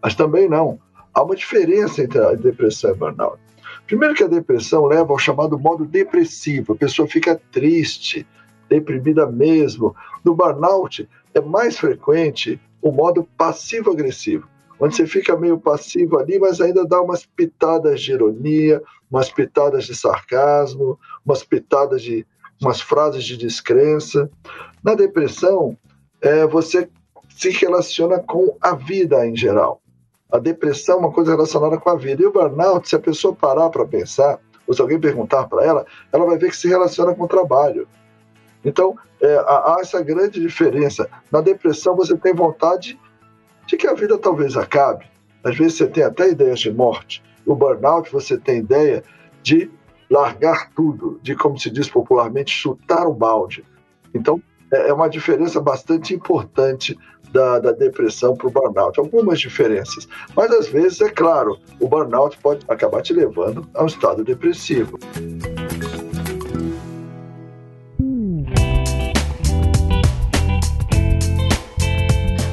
Mas 0.00 0.14
também 0.14 0.48
não. 0.48 0.78
Há 1.12 1.24
uma 1.24 1.34
diferença 1.34 2.00
entre 2.00 2.20
a 2.20 2.34
depressão 2.34 2.92
e 2.92 2.94
burnout. 2.94 3.51
Primeiro 3.92 4.14
que 4.14 4.24
a 4.24 4.26
depressão 4.26 4.86
leva 4.86 5.12
ao 5.12 5.18
chamado 5.18 5.58
modo 5.58 5.84
depressivo, 5.84 6.72
a 6.72 6.76
pessoa 6.76 7.06
fica 7.06 7.38
triste, 7.52 8.26
deprimida 8.66 9.26
mesmo. 9.26 9.94
No 10.24 10.34
burnout 10.34 11.06
é 11.34 11.40
mais 11.42 11.76
frequente 11.76 12.58
o 12.80 12.90
modo 12.90 13.28
passivo-agressivo, 13.36 14.48
onde 14.80 14.96
você 14.96 15.06
fica 15.06 15.36
meio 15.36 15.58
passivo 15.58 16.18
ali, 16.18 16.38
mas 16.38 16.58
ainda 16.58 16.86
dá 16.86 17.02
umas 17.02 17.26
pitadas 17.26 18.00
de 18.00 18.12
ironia, 18.12 18.82
umas 19.10 19.30
pitadas 19.30 19.84
de 19.84 19.94
sarcasmo, 19.94 20.98
umas 21.22 21.44
pitadas 21.44 22.00
de 22.00 22.26
umas 22.62 22.80
frases 22.80 23.24
de 23.24 23.36
descrença. 23.36 24.30
Na 24.82 24.94
depressão, 24.94 25.76
é, 26.22 26.46
você 26.46 26.88
se 27.28 27.50
relaciona 27.50 28.20
com 28.20 28.56
a 28.58 28.74
vida 28.74 29.26
em 29.26 29.36
geral. 29.36 29.81
A 30.32 30.38
depressão 30.38 30.96
é 30.96 30.98
uma 30.98 31.12
coisa 31.12 31.32
relacionada 31.32 31.78
com 31.78 31.90
a 31.90 31.94
vida. 31.94 32.22
E 32.22 32.26
o 32.26 32.32
burnout, 32.32 32.88
se 32.88 32.96
a 32.96 32.98
pessoa 32.98 33.34
parar 33.34 33.68
para 33.68 33.84
pensar, 33.84 34.40
ou 34.66 34.72
se 34.72 34.80
alguém 34.80 34.98
perguntar 34.98 35.46
para 35.46 35.62
ela, 35.62 35.86
ela 36.10 36.24
vai 36.24 36.38
ver 36.38 36.48
que 36.48 36.56
se 36.56 36.68
relaciona 36.68 37.14
com 37.14 37.24
o 37.24 37.28
trabalho. 37.28 37.86
Então, 38.64 38.96
é, 39.20 39.36
há 39.46 39.76
essa 39.80 40.02
grande 40.02 40.40
diferença. 40.40 41.08
Na 41.30 41.42
depressão, 41.42 41.94
você 41.94 42.16
tem 42.16 42.32
vontade 42.32 42.98
de 43.66 43.76
que 43.76 43.86
a 43.86 43.92
vida 43.92 44.16
talvez 44.16 44.56
acabe. 44.56 45.04
Às 45.44 45.56
vezes, 45.56 45.74
você 45.76 45.86
tem 45.86 46.02
até 46.02 46.30
ideias 46.30 46.60
de 46.60 46.72
morte. 46.72 47.22
O 47.44 47.54
burnout, 47.54 48.10
você 48.10 48.38
tem 48.38 48.58
ideia 48.58 49.04
de 49.42 49.70
largar 50.08 50.70
tudo, 50.70 51.18
de, 51.22 51.34
como 51.34 51.58
se 51.58 51.70
diz 51.70 51.90
popularmente, 51.90 52.50
chutar 52.52 53.06
o 53.06 53.12
balde. 53.12 53.64
Então, 54.14 54.40
é, 54.72 54.88
é 54.88 54.92
uma 54.94 55.08
diferença 55.08 55.60
bastante 55.60 56.14
importante 56.14 56.98
da, 57.32 57.58
da 57.58 57.72
depressão 57.72 58.36
para 58.36 58.46
o 58.46 58.50
burnout. 58.50 59.00
Algumas 59.00 59.40
diferenças. 59.40 60.06
Mas, 60.36 60.50
às 60.50 60.68
vezes, 60.68 61.00
é 61.00 61.10
claro, 61.10 61.58
o 61.80 61.88
burnout 61.88 62.38
pode 62.38 62.64
acabar 62.68 63.02
te 63.02 63.12
levando 63.12 63.66
a 63.74 63.82
um 63.82 63.86
estado 63.86 64.22
depressivo. 64.22 64.98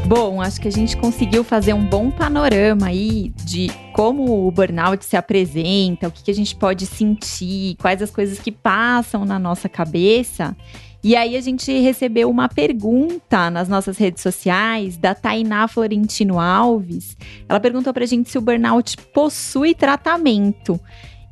Bom, 0.10 0.42
acho 0.42 0.60
que 0.60 0.68
a 0.68 0.72
gente 0.72 0.98
conseguiu 0.98 1.44
fazer 1.44 1.72
um 1.74 1.86
bom 1.86 2.10
panorama 2.10 2.88
aí 2.88 3.32
de 3.46 3.70
como 3.94 4.48
o 4.48 4.52
burnout 4.52 5.06
se 5.06 5.16
apresenta, 5.16 6.08
o 6.08 6.12
que, 6.12 6.24
que 6.24 6.32
a 6.32 6.34
gente 6.34 6.56
pode 6.56 6.88
sentir, 6.88 7.76
quais 7.80 8.02
as 8.02 8.10
coisas 8.10 8.40
que 8.40 8.52
passam 8.52 9.24
na 9.24 9.38
nossa 9.38 9.70
cabeça. 9.70 10.58
E 11.02 11.16
aí 11.16 11.38
a 11.38 11.42
gente 11.42 11.72
recebeu 11.80 12.30
uma 12.30 12.50
pergunta 12.50 13.50
nas 13.50 13.70
nossas 13.70 13.98
redes 13.98 14.22
sociais 14.22 14.98
da 14.98 15.16
Tainá 15.16 15.68
Florentino 15.68 16.40
Alves. 16.40 17.16
Ela 17.48 17.60
perguntou 17.60 17.94
pra 17.94 18.06
gente 18.06 18.30
se 18.30 18.38
o 18.38 18.42
burnout 18.42 18.98
possui 19.14 19.74
tratamento. 19.74 20.80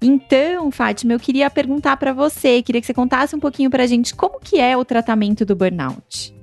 Então, 0.01 0.71
Fátima, 0.71 1.13
eu 1.13 1.19
queria 1.19 1.49
perguntar 1.49 1.97
para 1.97 2.13
você, 2.13 2.61
queria 2.61 2.79
que 2.79 2.87
você 2.87 2.93
contasse 2.93 3.35
um 3.35 3.39
pouquinho 3.39 3.69
pra 3.69 3.87
gente 3.87 4.15
como 4.15 4.39
que 4.39 4.59
é 4.59 4.77
o 4.77 4.85
tratamento 4.85 5.43
do 5.43 5.55
burnout. 5.55 6.33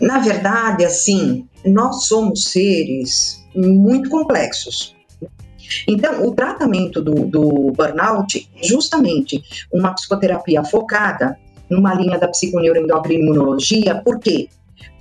Na 0.00 0.18
verdade, 0.18 0.84
assim, 0.84 1.48
nós 1.64 2.06
somos 2.06 2.44
seres 2.44 3.44
muito 3.54 4.08
complexos. 4.08 4.94
Então, 5.88 6.26
o 6.26 6.34
tratamento 6.34 7.02
do, 7.02 7.26
do 7.26 7.72
burnout 7.72 8.48
é 8.56 8.66
justamente 8.66 9.42
uma 9.72 9.94
psicoterapia 9.94 10.64
focada 10.64 11.36
numa 11.70 11.94
linha 11.94 12.18
da 12.18 12.28
psiconeuroendocrinologia. 12.28 14.02
Por 14.02 14.18
quê? 14.18 14.48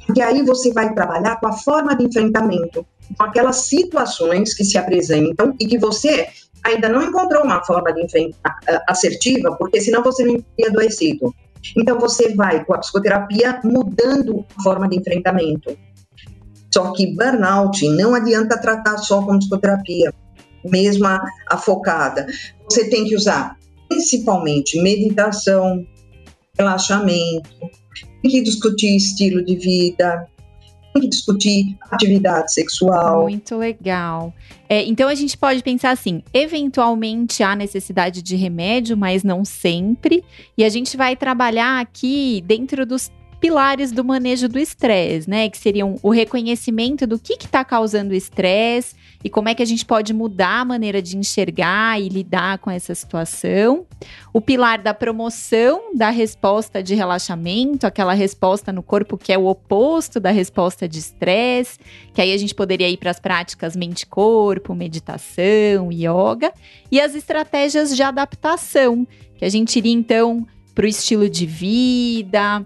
Porque 0.05 0.21
aí 0.21 0.43
você 0.43 0.71
vai 0.73 0.93
trabalhar 0.93 1.39
com 1.39 1.47
a 1.47 1.53
forma 1.53 1.95
de 1.95 2.05
enfrentamento, 2.05 2.86
com 3.17 3.23
aquelas 3.23 3.58
situações 3.58 4.53
que 4.53 4.63
se 4.63 4.77
apresentam 4.77 5.53
e 5.60 5.67
que 5.67 5.77
você 5.77 6.27
ainda 6.63 6.89
não 6.89 7.01
encontrou 7.03 7.43
uma 7.43 7.63
forma 7.63 7.93
de 7.93 8.03
enfrentar 8.03 8.60
assertiva, 8.88 9.55
porque 9.55 9.79
senão 9.79 10.03
você 10.03 10.25
não 10.25 10.41
teria 10.55 10.71
adoecido. 10.71 11.34
Então 11.77 11.99
você 11.99 12.34
vai 12.36 12.63
com 12.63 12.73
a 12.73 12.79
psicoterapia 12.79 13.60
mudando 13.63 14.45
a 14.58 14.63
forma 14.63 14.88
de 14.88 14.97
enfrentamento. 14.97 15.77
Só 16.73 16.91
que 16.93 17.15
burnout 17.15 17.88
não 17.89 18.13
adianta 18.13 18.60
tratar 18.60 18.97
só 18.97 19.21
com 19.23 19.39
psicoterapia, 19.39 20.13
mesmo 20.63 21.05
a, 21.08 21.21
a 21.49 21.58
focada. 21.58 22.27
Você 22.69 22.89
tem 22.89 23.05
que 23.05 23.15
usar 23.15 23.58
principalmente 23.88 24.82
meditação, 24.82 25.86
relaxamento, 26.60 27.50
tem 28.22 28.32
que 28.32 28.43
discutir 28.43 28.95
estilo 28.95 29.43
de 29.43 29.56
vida, 29.56 30.28
tem 30.93 31.04
que 31.04 31.08
discutir 31.08 31.78
atividade 31.89 32.54
sexual. 32.54 33.24
Muito 33.24 33.58
legal. 33.58 34.34
É, 34.67 34.84
então 34.84 35.08
a 35.08 35.15
gente 35.15 35.38
pode 35.38 35.63
pensar 35.63 35.91
assim: 35.91 36.22
eventualmente 36.34 37.41
há 37.41 37.56
necessidade 37.56 38.22
de 38.22 38.36
remédio, 38.36 38.98
mas 38.98 39.24
não 39.24 39.45
sempre. 39.45 40.24
E 40.58 40.63
a 40.63 40.69
gente 40.69 40.98
vai 40.98 41.15
trabalhar 41.15 41.80
aqui 41.80 42.43
dentro 42.45 42.86
dos 42.86 43.12
pilares 43.39 43.91
do 43.91 44.04
manejo 44.04 44.49
do 44.49 44.60
estresse, 44.60 45.30
né? 45.30 45.49
Que 45.49 45.58
seriam 45.58 45.95
o 46.04 46.10
reconhecimento 46.10 47.08
do 47.08 47.17
que 47.17 47.34
está 47.34 47.63
causando 47.63 48.12
o 48.12 48.15
estresse 48.15 48.95
e 49.23 49.30
como 49.30 49.49
é 49.49 49.56
que 49.56 49.62
a 49.62 49.65
gente 49.65 49.86
pode 49.86 50.13
mudar 50.13 50.62
a 50.62 50.65
maneira 50.65 51.02
de 51.02 51.17
enxergar 51.17 51.99
e 51.99 52.08
lidar 52.08 52.58
com 52.60 52.71
essa 52.71 52.95
situação. 52.95 53.86
O 54.34 54.39
pilar 54.39 54.82
da 54.82 54.93
promoção 54.93 55.93
da 55.93 56.10
resposta 56.10 56.82
de 56.82 56.95
relaxamento, 56.95 57.86
aquela 57.86 58.13
resposta 58.13 58.71
no 58.71 58.82
corpo 58.82 59.17
que 59.17 59.34
é 59.34 59.38
o 59.38 59.47
oposto 59.47 60.19
da 60.19 60.32
resposta 60.32 60.88
de 60.88 60.99
estresse, 60.99 61.80
que 62.13 62.21
aí 62.21 62.34
a 62.34 62.38
gente 62.38 62.56
poderia 62.56 62.89
ir 62.89 62.97
para 62.97 63.12
as 63.12 63.19
práticas 63.19 63.75
mente-corpo, 63.75 64.73
meditação, 64.73 65.91
yoga, 65.91 66.54
e 66.89 67.02
as 67.02 67.13
estratégias 67.13 67.95
de 67.95 68.02
adaptação, 68.02 69.06
que 69.36 69.43
a 69.43 69.49
gente 69.49 69.78
iria 69.78 69.93
então 69.93 70.47
para 70.73 70.86
o 70.86 70.88
estilo 70.88 71.30
de 71.30 71.45
vida, 71.45 72.65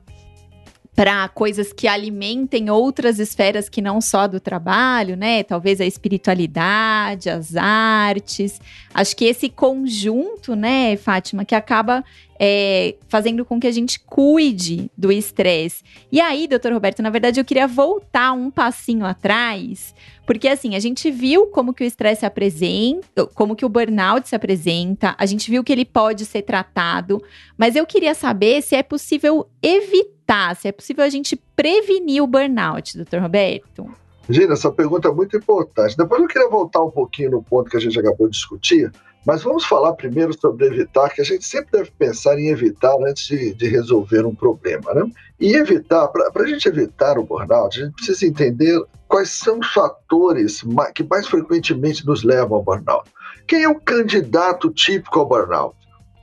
para 0.96 1.28
coisas 1.30 1.74
que 1.74 1.88
alimentem 1.88 2.70
outras 2.70 3.18
esferas 3.18 3.68
que 3.68 3.82
não 3.82 4.00
só 4.00 4.28
do 4.28 4.40
trabalho, 4.40 5.18
né? 5.18 5.44
Talvez 5.44 5.82
a 5.82 5.86
espiritualidade, 5.86 7.30
as 7.30 7.56
artes. 7.56 8.62
Acho 8.94 9.16
que 9.16 9.26
esse 9.26 9.50
conjunto, 9.50 10.56
né, 10.56 10.96
Fátima, 10.96 11.44
que 11.44 11.56
acaba 11.56 12.04
é, 12.40 12.96
fazendo 13.08 13.44
com 13.44 13.60
que 13.60 13.68
a 13.68 13.72
gente 13.72 14.00
cuide 14.00 14.92
do 14.98 15.12
estresse. 15.12 15.84
E 16.12 16.22
aí, 16.22 16.48
doutor 16.48 16.74
Roberto, 16.74 17.02
na 17.02 17.10
verdade 17.10 17.40
eu 17.40 17.46
queria 17.46 17.68
voltar 17.68 18.34
um 18.34 18.52
passinho 18.52 19.06
atrás, 19.06 19.96
porque 20.26 20.48
assim, 20.48 20.76
a 20.76 20.80
gente 20.80 21.12
viu 21.12 21.48
como 21.48 21.74
que 21.74 21.84
o 21.84 21.88
estresse 21.88 22.22
se 22.22 22.26
apresenta, 22.26 23.26
como 23.34 23.56
que 23.56 23.66
o 23.66 23.70
burnout 23.70 24.28
se 24.28 24.36
apresenta, 24.36 25.16
a 25.18 25.26
gente 25.26 25.50
viu 25.52 25.64
que 25.64 25.72
ele 25.72 25.86
pode 25.86 26.26
ser 26.26 26.44
tratado, 26.44 27.22
mas 27.58 27.76
eu 27.76 27.86
queria 27.86 28.16
saber 28.16 28.62
se 28.62 28.76
é 28.76 28.84
possível 28.84 29.48
evitar, 29.62 30.56
se 30.56 30.68
é 30.68 30.72
possível 30.72 31.04
a 31.04 31.10
gente 31.10 31.36
prevenir 31.56 32.24
o 32.24 32.28
burnout, 32.28 32.96
doutor 32.96 33.22
Roberto. 33.22 33.90
Gina, 34.30 34.54
essa 34.54 34.72
pergunta 34.72 35.10
é 35.10 35.12
muito 35.12 35.36
importante. 35.36 35.98
Depois 35.98 36.22
eu 36.22 36.28
queria 36.28 36.50
voltar 36.50 36.82
um 36.82 36.90
pouquinho 36.90 37.32
no 37.32 37.44
ponto 37.44 37.70
que 37.70 37.76
a 37.76 37.80
gente 37.80 38.00
acabou 38.00 38.28
de 38.28 38.34
discutir, 38.34 38.90
mas 39.26 39.42
vamos 39.42 39.66
falar 39.66 39.94
primeiro 39.94 40.38
sobre 40.38 40.66
evitar, 40.66 41.10
que 41.10 41.22
a 41.22 41.26
gente 41.26 41.46
sempre 41.46 41.72
deve 41.72 41.92
pensar 41.92 42.38
em 42.38 42.50
evitar 42.50 42.96
antes 43.02 43.26
de, 43.26 43.54
de 43.54 43.68
resolver 43.68 44.26
um 44.26 44.36
problema. 44.36 44.94
Né? 44.94 45.10
E 45.40 45.54
evitar, 45.56 46.08
para 46.10 46.44
a 46.44 46.48
gente 46.48 46.68
evitar 46.68 47.18
o 47.18 47.24
burnout, 47.24 47.80
a 47.80 47.86
gente 47.86 47.96
precisa 47.96 48.26
entender 48.26 48.82
quais 49.08 49.30
são 49.30 49.60
os 49.60 49.68
fatores 49.74 50.64
que 50.94 51.04
mais 51.04 51.28
frequentemente 51.28 52.06
nos 52.06 52.24
levam 52.24 52.58
ao 52.58 52.64
burnout. 52.64 53.10
Quem 53.48 53.64
é 53.64 53.70
o 53.70 53.80
candidato 53.80 54.70
típico 54.70 55.20
ao 55.20 55.26
burnout? 55.26 55.76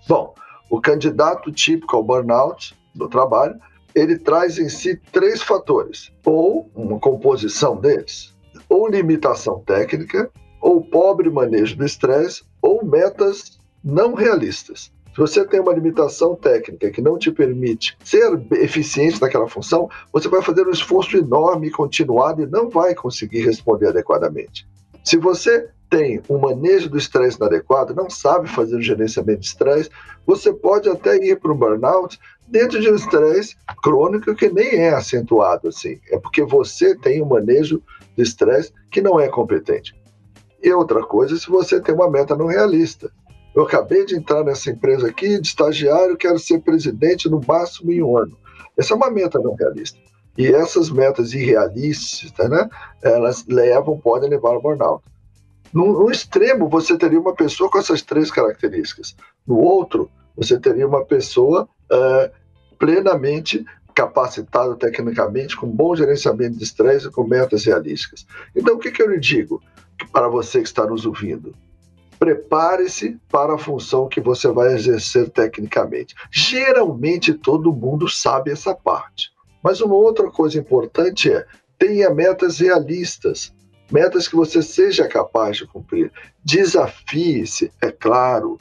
Bom, 0.08 0.34
o 0.70 0.80
candidato 0.80 1.50
típico 1.52 1.96
ao 1.96 2.02
burnout 2.02 2.76
do 2.94 3.08
trabalho, 3.08 3.58
ele 3.94 4.18
traz 4.18 4.58
em 4.58 4.68
si 4.68 5.00
três 5.10 5.42
fatores, 5.42 6.12
ou 6.24 6.70
uma 6.74 6.98
composição 6.98 7.76
deles, 7.76 8.34
ou 8.68 8.88
limitação 8.88 9.62
técnica, 9.66 10.30
ou 10.60 10.82
pobre 10.82 11.30
manejo 11.30 11.76
do 11.76 11.84
estresse, 11.84 12.42
ou 12.60 12.84
metas 12.84 13.58
não 13.82 14.14
realistas. 14.14 14.92
Se 15.12 15.18
você 15.18 15.44
tem 15.44 15.60
uma 15.60 15.72
limitação 15.72 16.36
técnica 16.36 16.90
que 16.90 17.02
não 17.02 17.18
te 17.18 17.32
permite 17.32 17.96
ser 18.04 18.40
eficiente 18.52 19.20
naquela 19.20 19.48
função, 19.48 19.88
você 20.12 20.28
vai 20.28 20.40
fazer 20.40 20.66
um 20.66 20.70
esforço 20.70 21.16
enorme 21.16 21.70
continuado 21.70 22.42
e 22.42 22.46
não 22.46 22.70
vai 22.70 22.94
conseguir 22.94 23.44
responder 23.44 23.88
adequadamente. 23.88 24.68
Se 25.02 25.16
você 25.16 25.68
tem 25.90 26.22
um 26.30 26.38
manejo 26.38 26.88
do 26.88 26.96
estresse 26.96 27.36
inadequado, 27.36 27.94
não 27.94 28.08
sabe 28.08 28.48
fazer 28.48 28.76
o 28.76 28.82
gerenciamento 28.82 29.40
de 29.40 29.46
estresse, 29.46 29.90
você 30.24 30.52
pode 30.52 30.88
até 30.88 31.16
ir 31.16 31.40
para 31.40 31.52
um 31.52 31.56
burnout 31.56 32.16
dentro 32.46 32.80
de 32.80 32.88
um 32.88 32.94
estresse 32.94 33.56
crônico 33.82 34.34
que 34.36 34.48
nem 34.48 34.76
é 34.76 34.90
acentuado 34.90 35.68
assim. 35.68 35.98
É 36.10 36.18
porque 36.18 36.44
você 36.44 36.94
tem 36.96 37.20
um 37.20 37.26
manejo 37.26 37.82
do 38.16 38.22
estresse 38.22 38.72
que 38.90 39.00
não 39.00 39.18
é 39.18 39.28
competente. 39.28 39.99
E 40.62 40.72
outra 40.72 41.04
coisa, 41.04 41.36
se 41.36 41.48
você 41.48 41.80
tem 41.80 41.94
uma 41.94 42.10
meta 42.10 42.36
não 42.36 42.46
realista. 42.46 43.10
Eu 43.54 43.64
acabei 43.64 44.04
de 44.04 44.16
entrar 44.16 44.44
nessa 44.44 44.70
empresa 44.70 45.08
aqui, 45.08 45.40
de 45.40 45.48
estagiário, 45.48 46.16
quero 46.16 46.38
ser 46.38 46.60
presidente 46.60 47.28
no 47.28 47.40
máximo 47.46 47.90
em 47.90 48.02
um 48.02 48.16
ano. 48.16 48.36
Essa 48.76 48.94
é 48.94 48.96
uma 48.96 49.10
meta 49.10 49.38
não 49.40 49.54
realista. 49.54 49.98
E 50.38 50.46
essas 50.46 50.88
metas 50.90 51.32
irrealistas, 51.32 52.32
né, 52.48 52.68
elas 53.02 53.44
levam, 53.46 53.98
podem 53.98 54.30
levar 54.30 54.50
ao 54.50 54.62
burnout. 54.62 55.02
No, 55.72 56.04
no 56.04 56.10
extremo, 56.10 56.68
você 56.68 56.96
teria 56.96 57.20
uma 57.20 57.34
pessoa 57.34 57.70
com 57.70 57.78
essas 57.78 58.02
três 58.02 58.30
características. 58.30 59.16
No 59.46 59.58
outro, 59.58 60.10
você 60.36 60.58
teria 60.58 60.86
uma 60.86 61.04
pessoa 61.04 61.68
uh, 61.92 62.30
plenamente 62.78 63.64
capacitada 64.00 64.74
tecnicamente, 64.76 65.56
com 65.56 65.66
bom 65.66 65.94
gerenciamento 65.94 66.56
de 66.56 66.64
estresse 66.64 67.08
e 67.08 67.10
com 67.10 67.24
metas 67.24 67.64
realísticas. 67.64 68.26
Então, 68.54 68.76
o 68.76 68.78
que, 68.78 68.90
que 68.90 69.02
eu 69.02 69.10
lhe 69.10 69.20
digo? 69.20 69.60
para 70.12 70.28
você 70.28 70.60
que 70.60 70.68
está 70.68 70.86
nos 70.86 71.06
ouvindo. 71.06 71.54
Prepare-se 72.18 73.18
para 73.30 73.54
a 73.54 73.58
função 73.58 74.08
que 74.08 74.20
você 74.20 74.48
vai 74.48 74.74
exercer 74.74 75.30
tecnicamente. 75.30 76.14
Geralmente 76.30 77.32
todo 77.32 77.72
mundo 77.72 78.08
sabe 78.08 78.50
essa 78.50 78.74
parte. 78.74 79.30
Mas 79.62 79.80
uma 79.80 79.94
outra 79.94 80.30
coisa 80.30 80.58
importante 80.58 81.32
é 81.32 81.46
tenha 81.78 82.10
metas 82.10 82.58
realistas. 82.58 83.52
metas 83.90 84.28
que 84.28 84.36
você 84.36 84.62
seja 84.62 85.08
capaz 85.08 85.56
de 85.56 85.66
cumprir. 85.66 86.12
Desafie-se, 86.44 87.72
é 87.82 87.90
claro. 87.90 88.58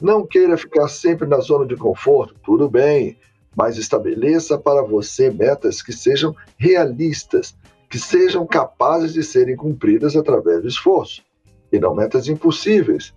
Não 0.00 0.26
queira 0.26 0.56
ficar 0.56 0.88
sempre 0.88 1.28
na 1.28 1.38
zona 1.40 1.66
de 1.66 1.76
conforto, 1.76 2.34
tudo 2.42 2.70
bem, 2.70 3.18
mas 3.56 3.76
estabeleça 3.76 4.58
para 4.58 4.82
você 4.82 5.30
metas 5.30 5.82
que 5.82 5.92
sejam 5.92 6.34
realistas, 6.56 7.54
que 7.88 7.98
sejam 7.98 8.46
capazes 8.46 9.12
de 9.12 9.22
serem 9.22 9.56
cumpridas 9.56 10.16
através 10.16 10.62
do 10.62 10.68
esforço, 10.68 11.22
e 11.70 11.78
não 11.78 11.94
metas 11.94 12.28
impossíveis. 12.28 13.14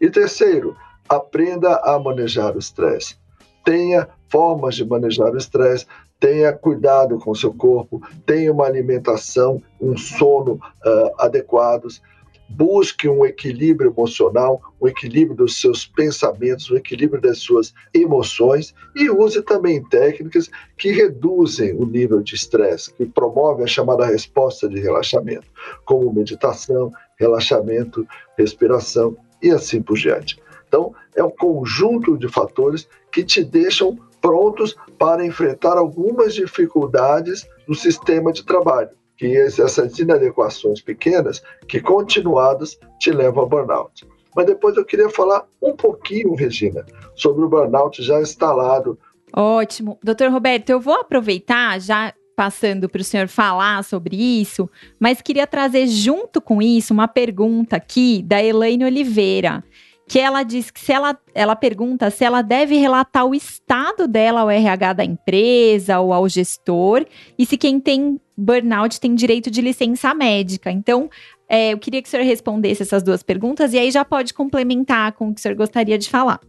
E 0.00 0.10
terceiro, 0.10 0.76
aprenda 1.08 1.76
a 1.76 1.98
manejar 1.98 2.54
o 2.56 2.58
estresse. 2.58 3.16
Tenha 3.64 4.08
formas 4.28 4.74
de 4.74 4.84
manejar 4.84 5.32
o 5.32 5.36
estresse, 5.36 5.86
tenha 6.18 6.52
cuidado 6.52 7.18
com 7.18 7.30
o 7.30 7.36
seu 7.36 7.52
corpo, 7.52 8.00
tenha 8.24 8.52
uma 8.52 8.66
alimentação, 8.66 9.62
um 9.80 9.96
sono 9.96 10.54
uh, 10.54 11.12
adequados, 11.18 12.00
busque 12.48 13.08
um 13.08 13.24
equilíbrio 13.24 13.90
emocional, 13.90 14.60
um 14.80 14.86
equilíbrio 14.86 15.36
dos 15.36 15.60
seus 15.60 15.86
pensamentos, 15.86 16.70
um 16.70 16.76
equilíbrio 16.76 17.20
das 17.20 17.38
suas 17.38 17.74
emoções 17.92 18.74
e 18.94 19.10
use 19.10 19.42
também 19.42 19.82
técnicas 19.88 20.50
que 20.76 20.90
reduzem 20.90 21.74
o 21.74 21.84
nível 21.84 22.22
de 22.22 22.34
estresse, 22.34 22.92
que 22.94 23.06
promovem 23.06 23.64
a 23.64 23.68
chamada 23.68 24.06
resposta 24.06 24.68
de 24.68 24.80
relaxamento, 24.80 25.46
como 25.84 26.12
meditação, 26.12 26.90
relaxamento, 27.18 28.06
respiração 28.36 29.16
e 29.42 29.50
assim 29.50 29.82
por 29.82 29.96
diante. 29.96 30.40
Então, 30.68 30.94
é 31.14 31.22
um 31.22 31.30
conjunto 31.30 32.18
de 32.18 32.28
fatores 32.28 32.88
que 33.12 33.24
te 33.24 33.42
deixam 33.42 33.98
prontos 34.20 34.76
para 34.98 35.24
enfrentar 35.24 35.78
algumas 35.78 36.34
dificuldades 36.34 37.46
no 37.66 37.74
sistema 37.74 38.32
de 38.32 38.44
trabalho, 38.44 38.90
que 39.16 39.36
essas 39.36 39.98
inadequações 39.98 40.80
pequenas, 40.80 41.42
que 41.68 41.80
continuadas 41.80 42.78
te 42.98 43.10
levam 43.10 43.44
a 43.44 43.46
burnout. 43.46 44.06
Mas 44.34 44.46
depois 44.46 44.76
eu 44.76 44.84
queria 44.84 45.08
falar 45.08 45.46
um 45.62 45.74
pouquinho, 45.74 46.34
Regina, 46.34 46.84
sobre 47.14 47.44
o 47.44 47.48
burnout 47.48 48.02
já 48.02 48.20
instalado. 48.20 48.98
Ótimo. 49.32 49.98
Doutor 50.02 50.30
Roberto, 50.30 50.70
eu 50.70 50.78
vou 50.78 50.94
aproveitar 50.94 51.80
já 51.80 52.12
passando 52.36 52.86
para 52.86 53.00
o 53.00 53.04
senhor 53.04 53.28
falar 53.28 53.82
sobre 53.82 54.14
isso, 54.14 54.68
mas 55.00 55.22
queria 55.22 55.46
trazer 55.46 55.86
junto 55.86 56.40
com 56.40 56.60
isso 56.60 56.92
uma 56.92 57.08
pergunta 57.08 57.76
aqui 57.76 58.22
da 58.22 58.42
Elaine 58.42 58.84
Oliveira 58.84 59.64
que 60.08 60.20
ela 60.20 60.42
diz 60.42 60.70
que 60.70 60.80
se 60.80 60.92
ela, 60.92 61.18
ela 61.34 61.56
pergunta 61.56 62.10
se 62.10 62.24
ela 62.24 62.40
deve 62.40 62.76
relatar 62.76 63.26
o 63.26 63.34
estado 63.34 64.06
dela 64.06 64.42
ao 64.42 64.50
RH 64.50 64.92
da 64.92 65.04
empresa 65.04 65.98
ou 65.98 66.12
ao 66.12 66.28
gestor 66.28 67.04
e 67.36 67.44
se 67.44 67.56
quem 67.56 67.80
tem 67.80 68.20
burnout 68.36 69.00
tem 69.00 69.14
direito 69.14 69.50
de 69.50 69.60
licença 69.60 70.14
médica. 70.14 70.70
Então, 70.70 71.08
é, 71.48 71.72
eu 71.72 71.78
queria 71.78 72.02
que 72.02 72.08
o 72.08 72.10
senhor 72.10 72.24
respondesse 72.24 72.82
essas 72.82 73.02
duas 73.02 73.22
perguntas 73.22 73.72
e 73.72 73.78
aí 73.78 73.90
já 73.90 74.04
pode 74.04 74.34
complementar 74.34 75.12
com 75.12 75.28
o 75.28 75.34
que 75.34 75.40
o 75.40 75.42
senhor 75.42 75.56
gostaria 75.56 75.96
de 75.96 76.10
falar. 76.10 76.40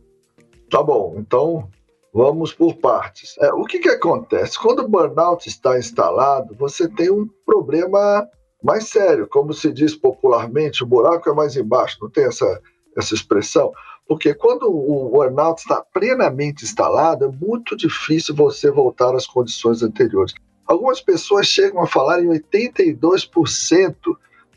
Tá 0.69 0.83
bom, 0.83 1.15
então 1.17 1.69
vamos 2.13 2.53
por 2.53 2.75
partes. 2.75 3.35
É, 3.39 3.53
o 3.53 3.63
que, 3.63 3.79
que 3.79 3.89
acontece? 3.89 4.59
Quando 4.59 4.79
o 4.79 4.87
burnout 4.87 5.47
está 5.47 5.77
instalado, 5.77 6.55
você 6.55 6.89
tem 6.89 7.09
um 7.09 7.27
problema 7.45 8.27
mais 8.61 8.89
sério. 8.89 9.27
Como 9.27 9.53
se 9.53 9.71
diz 9.71 9.95
popularmente, 9.95 10.83
o 10.83 10.87
buraco 10.87 11.29
é 11.29 11.33
mais 11.33 11.55
embaixo, 11.55 11.97
não 12.01 12.09
tem 12.09 12.25
essa 12.25 12.61
essa 12.97 13.13
expressão, 13.13 13.71
porque 14.07 14.33
quando 14.33 14.63
o 14.63 15.11
burnout 15.11 15.61
está 15.61 15.83
plenamente 15.93 16.65
instalado, 16.65 17.25
é 17.25 17.27
muito 17.27 17.77
difícil 17.77 18.33
você 18.33 18.71
voltar 18.71 19.13
às 19.13 19.27
condições 19.27 19.83
anteriores. 19.83 20.33
Algumas 20.67 20.99
pessoas 20.99 21.47
chegam 21.47 21.81
a 21.81 21.87
falar 21.87 22.21
em 22.21 22.27
82% 22.27 23.95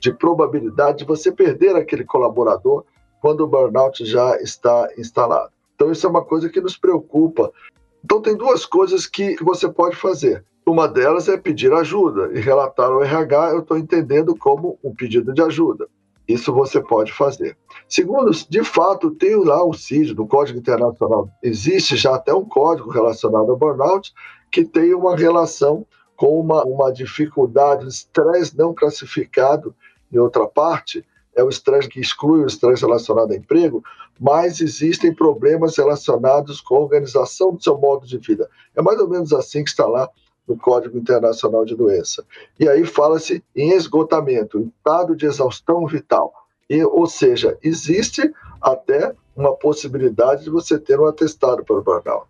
de 0.01 0.13
probabilidade 0.13 0.99
de 0.99 1.05
você 1.05 1.31
perder 1.31 1.77
aquele 1.77 2.05
colaborador 2.05 2.85
quando 3.21 3.43
o 3.43 3.47
burnout 3.47 4.05
já 4.05 4.37
está 4.41 4.89
instalado. 4.99 5.53
Então, 5.75 5.93
isso 5.93 6.07
é 6.07 6.11
uma 6.11 6.25
coisa 6.25 6.49
que 6.49 6.61
nos 6.61 6.77
preocupa. 6.77 7.53
Então, 8.05 8.21
tem 8.21 8.37
duas 8.37 8.67
coisas 8.67 9.07
que 9.07 9.37
você 9.43 9.69
pode 9.69 9.95
fazer. 9.95 10.45
Uma 10.67 10.89
delas 10.89 11.29
é 11.29 11.37
pedir 11.37 11.73
ajuda 11.73 12.31
e 12.33 12.41
relatar 12.41 12.91
ao 12.91 13.03
RH, 13.03 13.51
eu 13.53 13.61
estou 13.61 13.79
entendendo 13.79 14.35
como 14.37 14.79
um 14.83 14.95
pedido 14.95 15.33
de 15.33 15.43
ajuda. 15.43 15.87
Isso 16.29 16.53
você 16.53 16.81
pode 16.81 17.13
fazer. 17.13 17.57
Segundo, 17.89 18.31
de 18.31 18.63
fato, 18.63 19.11
tem 19.11 19.35
lá 19.37 19.65
o 19.65 19.73
CID, 19.73 20.15
do 20.15 20.27
Código 20.27 20.59
Internacional. 20.59 21.29
Existe 21.43 21.97
já 21.97 22.15
até 22.15 22.33
um 22.33 22.45
código 22.45 22.91
relacionado 22.91 23.51
ao 23.51 23.57
burnout 23.57 24.13
que 24.51 24.65
tem 24.65 24.95
uma 24.95 25.17
relação 25.17 25.87
com 26.21 26.39
uma, 26.39 26.63
uma 26.65 26.93
dificuldade, 26.93 27.89
estresse 27.89 28.55
não 28.55 28.75
classificado 28.75 29.75
em 30.13 30.19
outra 30.19 30.47
parte, 30.47 31.03
é 31.35 31.43
o 31.43 31.49
estresse 31.49 31.89
que 31.89 31.99
exclui 31.99 32.43
o 32.43 32.47
estresse 32.47 32.85
relacionado 32.85 33.31
ao 33.31 33.39
emprego, 33.39 33.83
mas 34.21 34.61
existem 34.61 35.15
problemas 35.15 35.79
relacionados 35.79 36.61
com 36.61 36.77
a 36.77 36.81
organização 36.81 37.55
do 37.55 37.63
seu 37.63 37.79
modo 37.79 38.07
de 38.07 38.19
vida. 38.19 38.51
É 38.77 38.83
mais 38.83 39.01
ou 39.01 39.09
menos 39.09 39.33
assim 39.33 39.65
que 39.65 39.71
está 39.71 39.87
lá 39.87 40.11
no 40.47 40.59
Código 40.59 40.99
Internacional 40.99 41.65
de 41.65 41.75
Doença. 41.75 42.23
E 42.59 42.69
aí 42.69 42.85
fala-se 42.85 43.43
em 43.57 43.73
esgotamento, 43.73 44.59
em 44.59 44.67
estado 44.67 45.17
de 45.17 45.25
exaustão 45.25 45.87
vital. 45.87 46.35
E, 46.69 46.85
ou 46.85 47.07
seja, 47.07 47.57
existe 47.63 48.31
até 48.61 49.15
uma 49.35 49.57
possibilidade 49.57 50.45
de 50.45 50.51
você 50.51 50.79
ter 50.79 51.01
um 51.01 51.07
atestado 51.07 51.65
para 51.65 51.79
o 51.79 51.83
burnout. 51.83 52.27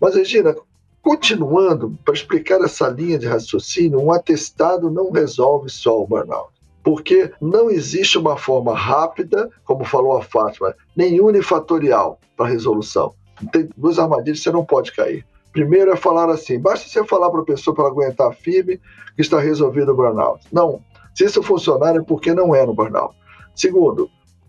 Mas, 0.00 0.14
Regina, 0.14 0.54
continuando, 1.02 1.98
para 2.04 2.14
explicar 2.14 2.60
essa 2.60 2.88
linha 2.88 3.18
de 3.18 3.26
raciocínio, 3.26 4.00
um 4.00 4.12
atestado 4.12 4.90
não 4.90 5.10
resolve 5.10 5.68
só 5.68 6.00
o 6.00 6.06
burnout. 6.06 6.52
Porque 6.82 7.32
não 7.40 7.70
existe 7.70 8.18
uma 8.18 8.36
forma 8.36 8.74
rápida, 8.74 9.50
como 9.64 9.84
falou 9.84 10.16
a 10.16 10.22
Fátima, 10.22 10.74
nem 10.96 11.20
unifatorial 11.20 12.18
para 12.36 12.48
resolução. 12.48 13.14
Tem 13.52 13.68
duas 13.76 13.98
armadilhas 13.98 14.38
que 14.38 14.44
você 14.44 14.52
não 14.52 14.64
pode 14.64 14.92
cair. 14.92 15.24
Primeiro 15.52 15.92
é 15.92 15.96
falar 15.96 16.30
assim: 16.30 16.58
basta 16.58 16.88
você 16.88 17.04
falar 17.04 17.30
para 17.30 17.40
a 17.40 17.44
pessoa 17.44 17.74
para 17.74 17.86
aguentar 17.86 18.34
firme 18.34 18.80
que 19.14 19.22
está 19.22 19.38
resolvido 19.38 19.92
o 19.92 19.94
burnout. 19.94 20.44
Não. 20.52 20.80
Se 21.14 21.24
isso 21.24 21.42
funcionar 21.42 21.94
é 21.94 22.00
porque 22.00 22.32
não 22.32 22.54
é 22.54 22.64
no 22.64 22.74
burnout. 22.74 23.14
Segundo, 23.54 24.08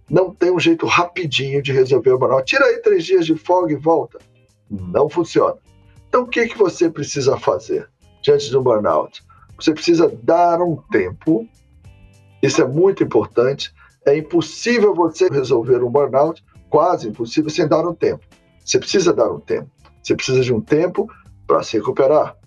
não 0.10 0.34
tem 0.34 0.52
um 0.52 0.60
jeito 0.60 0.86
rapidinho 0.86 1.62
de 1.62 1.72
resolver 1.74 2.12
o 2.12 2.18
burnout. 2.18 2.46
Tira 2.46 2.66
aí 2.66 2.78
três 2.78 3.04
dias 3.04 3.26
de 3.26 3.36
folga 3.36 3.74
e 3.74 3.76
volta. 3.76 4.20
Não 4.70 5.10
funciona. 5.10 5.58
Então, 6.14 6.26
o 6.26 6.28
que, 6.28 6.46
que 6.46 6.56
você 6.56 6.92
precisa 6.92 7.40
fazer 7.40 7.90
diante 8.22 8.48
de 8.48 8.56
um 8.56 8.62
burnout? 8.62 9.24
Você 9.60 9.74
precisa 9.74 10.16
dar 10.22 10.62
um 10.62 10.76
tempo. 10.92 11.50
Isso 12.40 12.62
é 12.62 12.68
muito 12.68 13.04
importante. 13.04 13.74
É 14.06 14.16
impossível 14.16 14.94
você 14.94 15.28
resolver 15.28 15.84
um 15.84 15.90
burnout, 15.90 16.46
quase 16.70 17.10
impossível, 17.10 17.50
sem 17.50 17.68
dar 17.68 17.84
um 17.84 17.96
tempo. 17.96 18.24
Você 18.64 18.78
precisa 18.78 19.12
dar 19.12 19.32
um 19.32 19.40
tempo. 19.40 19.68
Você 20.04 20.16
precisa 20.16 20.42
de 20.42 20.54
um 20.54 20.62
tempo 20.62 21.10
para 21.48 21.64
se 21.64 21.78
recuperar. 21.78 22.38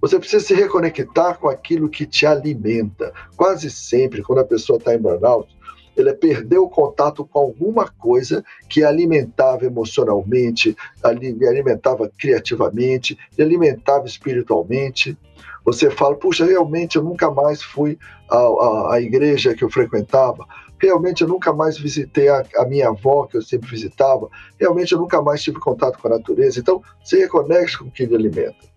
Você 0.00 0.18
precisa 0.18 0.42
se 0.42 0.54
reconectar 0.54 1.38
com 1.38 1.50
aquilo 1.50 1.90
que 1.90 2.06
te 2.06 2.24
alimenta. 2.24 3.12
Quase 3.36 3.68
sempre, 3.70 4.22
quando 4.22 4.38
a 4.38 4.46
pessoa 4.46 4.78
está 4.78 4.94
em 4.94 4.98
burnout, 4.98 5.54
ela 6.00 6.14
perdeu 6.14 6.64
o 6.64 6.70
contato 6.70 7.24
com 7.24 7.38
alguma 7.38 7.88
coisa 7.88 8.44
que 8.68 8.84
alimentava 8.84 9.64
emocionalmente, 9.64 10.76
alimentava 11.02 12.10
criativamente, 12.18 13.18
alimentava 13.38 14.06
espiritualmente. 14.06 15.16
Você 15.64 15.90
fala, 15.90 16.16
puxa, 16.16 16.44
realmente 16.44 16.96
eu 16.96 17.02
nunca 17.02 17.30
mais 17.30 17.62
fui 17.62 17.98
à, 18.28 18.36
à, 18.36 18.94
à 18.94 19.00
igreja 19.00 19.54
que 19.54 19.62
eu 19.62 19.70
frequentava, 19.70 20.46
Realmente 20.80 21.20
eu 21.20 21.28
nunca 21.28 21.52
mais 21.52 21.76
visitei 21.76 22.28
a, 22.28 22.42
a, 22.56 22.64
minha 22.64 22.88
avó, 22.88 23.26
que 23.26 23.36
eu 23.36 23.42
sempre 23.42 23.68
visitava. 23.68 24.30
Realmente 24.58 24.92
eu 24.92 24.98
nunca 24.98 25.20
mais 25.20 25.42
tive 25.42 25.58
contato 25.58 25.98
com 25.98 26.08
a 26.08 26.12
natureza. 26.12 26.58
Então, 26.58 26.82
se 27.04 27.18
reconecte 27.18 27.78
com 27.78 27.84
o 27.84 27.90
que 27.90 28.06
lhe 28.06 28.14
alimenta. 28.14 28.70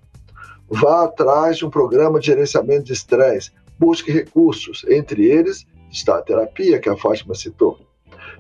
Vá 0.70 1.06
atrás 1.06 1.58
de 1.58 1.66
um 1.66 1.70
programa 1.70 2.20
de 2.20 2.26
gerenciamento 2.26 2.84
de 2.84 2.94
estresse. 2.94 3.52
Busque 3.80 4.12
recursos. 4.12 4.86
Entre 4.90 5.26
eles 5.26 5.66
está 5.94 6.18
a 6.18 6.22
terapia, 6.22 6.80
que 6.80 6.90
a 6.90 6.98
Fátima 6.98 7.36
citou. 7.36 7.80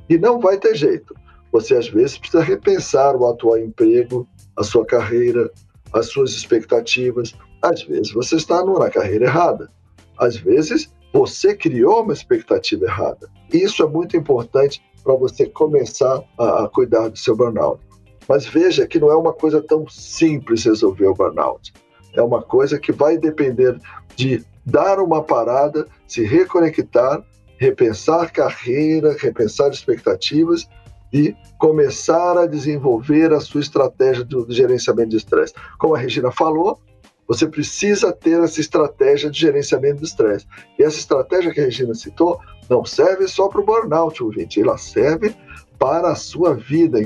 E 0.09 0.17
não 0.17 0.39
vai 0.39 0.57
ter 0.57 0.75
jeito. 0.75 1.15
Você, 1.51 1.75
às 1.75 1.87
vezes, 1.87 2.17
precisa 2.17 2.43
repensar 2.43 3.15
o 3.15 3.27
atual 3.27 3.59
emprego, 3.59 4.27
a 4.57 4.63
sua 4.63 4.85
carreira, 4.85 5.49
as 5.93 6.07
suas 6.07 6.31
expectativas. 6.31 7.35
Às 7.61 7.83
vezes, 7.83 8.11
você 8.11 8.35
está 8.35 8.65
na 8.65 8.89
carreira 8.89 9.25
errada. 9.25 9.69
Às 10.17 10.35
vezes, 10.35 10.91
você 11.13 11.55
criou 11.55 12.01
uma 12.01 12.13
expectativa 12.13 12.85
errada. 12.85 13.29
Isso 13.51 13.83
é 13.83 13.87
muito 13.87 14.17
importante 14.17 14.83
para 15.03 15.15
você 15.15 15.45
começar 15.45 16.23
a, 16.39 16.63
a, 16.63 16.69
cuidar 16.69 17.09
do 17.09 17.17
seu 17.17 17.35
burnout. 17.35 17.79
Mas 18.27 18.45
veja 18.45 18.87
que 18.87 18.99
não 18.99 19.11
é 19.11 19.15
uma 19.15 19.33
coisa 19.33 19.61
tão 19.61 19.87
simples 19.87 20.63
resolver 20.63 21.05
o 21.05 21.13
burnout. 21.13 21.71
É 22.15 22.21
uma 22.21 22.41
coisa 22.41 22.79
que 22.79 22.91
vai 22.91 23.17
depender 23.17 23.77
de 24.15 24.43
dar 24.65 24.99
uma 24.99 25.21
parada, 25.21 25.85
se 26.07 26.23
reconectar, 26.23 27.23
repensar 27.57 28.31
carreira, 28.31 29.15
repensar 29.19 29.69
expectativas 29.71 30.67
e 31.11 31.35
começar 31.59 32.37
a 32.37 32.47
desenvolver 32.47 33.31
a 33.31 33.39
sua 33.39 33.61
estratégia 33.61 34.23
do, 34.23 34.45
gerenciamento 34.51 35.09
de 35.09 35.17
estresse. 35.17 35.53
Como 35.77 35.95
a 35.95 35.99
Regina 35.99 36.31
falou, 36.31 36.79
Você 37.25 37.47
precisa 37.47 38.11
ter 38.11 38.43
essa 38.43 38.59
estratégia 38.59 39.31
de 39.31 39.39
gerenciamento 39.39 40.01
do 40.01 40.05
estresse. 40.05 40.45
E 40.77 40.83
essa 40.83 40.97
estratégia 40.97 41.53
que 41.53 41.61
a 41.61 41.63
Regina 41.63 41.95
citou 41.95 42.37
não 42.69 42.83
serve 42.83 43.27
só 43.29 43.47
para 43.47 43.61
o 43.61 43.65
burnout, 43.65 44.21
ouvinte, 44.21 44.61
ela 44.61 44.77
serve 44.77 45.33
para 45.79 46.11
a 46.11 46.15
sua 46.15 46.53
vida 46.53 46.99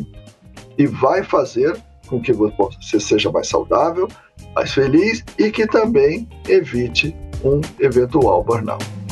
e 0.75 0.87
vai 0.87 1.21
fazer 1.23 1.79
com 2.07 2.19
que 2.21 2.33
você 2.33 2.99
seja 2.99 3.31
mais 3.31 3.47
saudável, 3.47 4.07
mais 4.55 4.73
feliz 4.73 5.23
e 5.37 5.51
que 5.51 5.67
também 5.67 6.27
evite 6.47 7.15
um 7.43 7.61
eventual 7.79 8.43
burnout. 8.43 9.06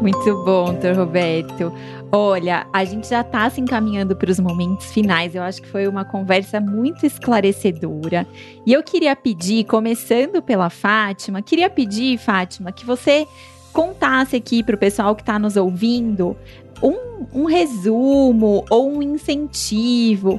Muito 0.00 0.44
bom, 0.44 0.66
doutor 0.66 0.96
Roberto. 0.96 1.72
Olha, 2.12 2.66
a 2.72 2.84
gente 2.84 3.08
já 3.08 3.22
está 3.22 3.48
se 3.50 3.60
encaminhando 3.60 4.14
para 4.14 4.30
os 4.30 4.38
momentos 4.38 4.92
finais. 4.92 5.34
Eu 5.34 5.42
acho 5.42 5.60
que 5.60 5.68
foi 5.68 5.88
uma 5.88 6.04
conversa 6.04 6.60
muito 6.60 7.04
esclarecedora. 7.04 8.26
E 8.64 8.72
eu 8.72 8.82
queria 8.82 9.16
pedir, 9.16 9.64
começando 9.64 10.40
pela 10.40 10.70
Fátima, 10.70 11.42
queria 11.42 11.68
pedir, 11.68 12.18
Fátima, 12.18 12.70
que 12.70 12.86
você 12.86 13.26
contasse 13.72 14.36
aqui 14.36 14.62
para 14.62 14.76
o 14.76 14.78
pessoal 14.78 15.16
que 15.16 15.22
está 15.22 15.38
nos 15.38 15.56
ouvindo 15.56 16.36
um, 16.82 17.26
um 17.32 17.44
resumo 17.46 18.64
ou 18.70 18.92
um 18.92 19.02
incentivo 19.02 20.38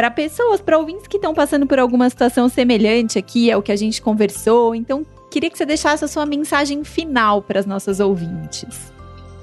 para 0.00 0.10
pessoas, 0.10 0.62
para 0.62 0.78
ouvintes 0.78 1.06
que 1.06 1.18
estão 1.18 1.34
passando 1.34 1.66
por 1.66 1.78
alguma 1.78 2.08
situação 2.08 2.48
semelhante 2.48 3.18
aqui 3.18 3.52
ao 3.52 3.60
que 3.60 3.70
a 3.70 3.76
gente 3.76 4.00
conversou. 4.00 4.74
Então, 4.74 5.04
queria 5.30 5.50
que 5.50 5.58
você 5.58 5.66
deixasse 5.66 6.02
a 6.02 6.08
sua 6.08 6.24
mensagem 6.24 6.82
final 6.84 7.42
para 7.42 7.60
as 7.60 7.66
nossas 7.66 8.00
ouvintes. 8.00 8.90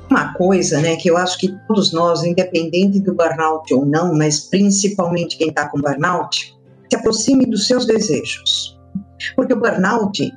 Uma 0.10 0.34
coisa, 0.34 0.82
né, 0.82 0.96
que 0.96 1.12
eu 1.12 1.16
acho 1.16 1.38
que 1.38 1.56
todos 1.68 1.94
nós, 1.94 2.24
independente 2.24 3.00
do 3.00 3.14
burnout 3.14 3.72
ou 3.72 3.86
não, 3.86 4.16
mas 4.16 4.40
principalmente 4.40 5.38
quem 5.38 5.50
está 5.50 5.70
com 5.70 5.80
burnout, 5.80 6.58
se 6.90 6.98
aproxime 6.98 7.46
dos 7.46 7.68
seus 7.68 7.86
desejos. 7.86 8.76
Porque 9.36 9.54
o 9.54 9.60
burnout, 9.60 10.34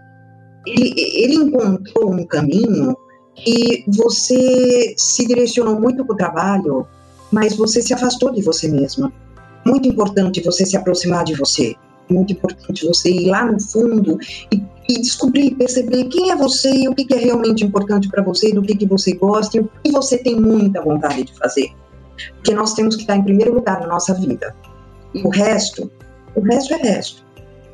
ele, 0.66 0.94
ele 0.98 1.34
encontrou 1.36 2.12
um 2.12 2.26
caminho 2.26 2.94
que 3.36 3.86
você 3.88 4.94
se 4.98 5.26
direcionou 5.26 5.80
muito 5.80 6.04
para 6.04 6.12
o 6.12 6.18
trabalho, 6.18 6.86
mas 7.32 7.56
você 7.56 7.80
se 7.80 7.94
afastou 7.94 8.30
de 8.30 8.42
você 8.42 8.68
mesma. 8.68 9.10
Muito 9.64 9.88
importante 9.88 10.42
você 10.42 10.64
se 10.64 10.76
aproximar 10.76 11.24
de 11.24 11.34
você. 11.34 11.74
Muito 12.08 12.32
importante 12.32 12.86
você 12.86 13.10
ir 13.10 13.28
lá 13.28 13.44
no 13.44 13.60
fundo 13.60 14.18
e, 14.52 14.62
e 14.88 15.00
descobrir, 15.00 15.54
perceber 15.54 16.04
quem 16.04 16.30
é 16.30 16.36
você 16.36 16.70
e 16.70 16.88
o 16.88 16.94
que, 16.94 17.04
que 17.04 17.14
é 17.14 17.18
realmente 17.18 17.64
importante 17.64 18.08
para 18.08 18.22
você, 18.22 18.52
do 18.52 18.62
que, 18.62 18.74
que 18.74 18.86
você 18.86 19.14
gosta 19.14 19.58
e 19.58 19.60
o 19.60 19.70
que 19.82 19.92
você 19.92 20.18
tem 20.18 20.40
muita 20.40 20.82
vontade 20.82 21.24
de 21.24 21.34
fazer. 21.34 21.70
Porque 22.34 22.52
nós 22.54 22.74
temos 22.74 22.96
que 22.96 23.02
estar 23.02 23.16
em 23.16 23.22
primeiro 23.22 23.54
lugar 23.54 23.80
na 23.80 23.86
nossa 23.86 24.14
vida. 24.14 24.54
E 25.14 25.22
o 25.22 25.28
resto, 25.28 25.90
o 26.34 26.40
resto 26.40 26.74
é 26.74 26.76
resto. 26.78 27.24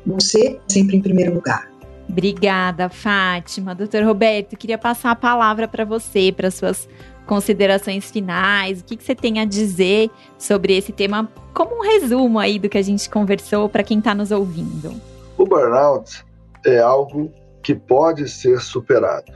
Você 0.05 0.59
sempre 0.67 0.97
em 0.97 1.01
primeiro 1.01 1.33
lugar. 1.33 1.69
Obrigada, 2.09 2.89
Fátima. 2.89 3.75
Doutor 3.75 4.03
Roberto, 4.03 4.55
queria 4.55 4.77
passar 4.77 5.11
a 5.11 5.15
palavra 5.15 5.67
para 5.67 5.83
você, 5.83 6.31
para 6.31 6.49
suas 6.49 6.87
considerações 7.27 8.09
finais. 8.09 8.79
O 8.79 8.85
que, 8.85 8.95
que 8.95 9.03
você 9.03 9.13
tem 9.13 9.39
a 9.39 9.45
dizer 9.45 10.09
sobre 10.39 10.75
esse 10.75 10.91
tema, 10.91 11.29
como 11.53 11.77
um 11.77 11.81
resumo 11.81 12.39
aí 12.39 12.57
do 12.57 12.69
que 12.69 12.77
a 12.77 12.81
gente 12.81 13.09
conversou 13.09 13.69
para 13.69 13.83
quem 13.83 13.99
está 13.99 14.15
nos 14.15 14.31
ouvindo? 14.31 14.99
O 15.37 15.45
burnout 15.45 16.25
é 16.65 16.79
algo 16.79 17.31
que 17.61 17.75
pode 17.75 18.27
ser 18.27 18.59
superado. 18.59 19.31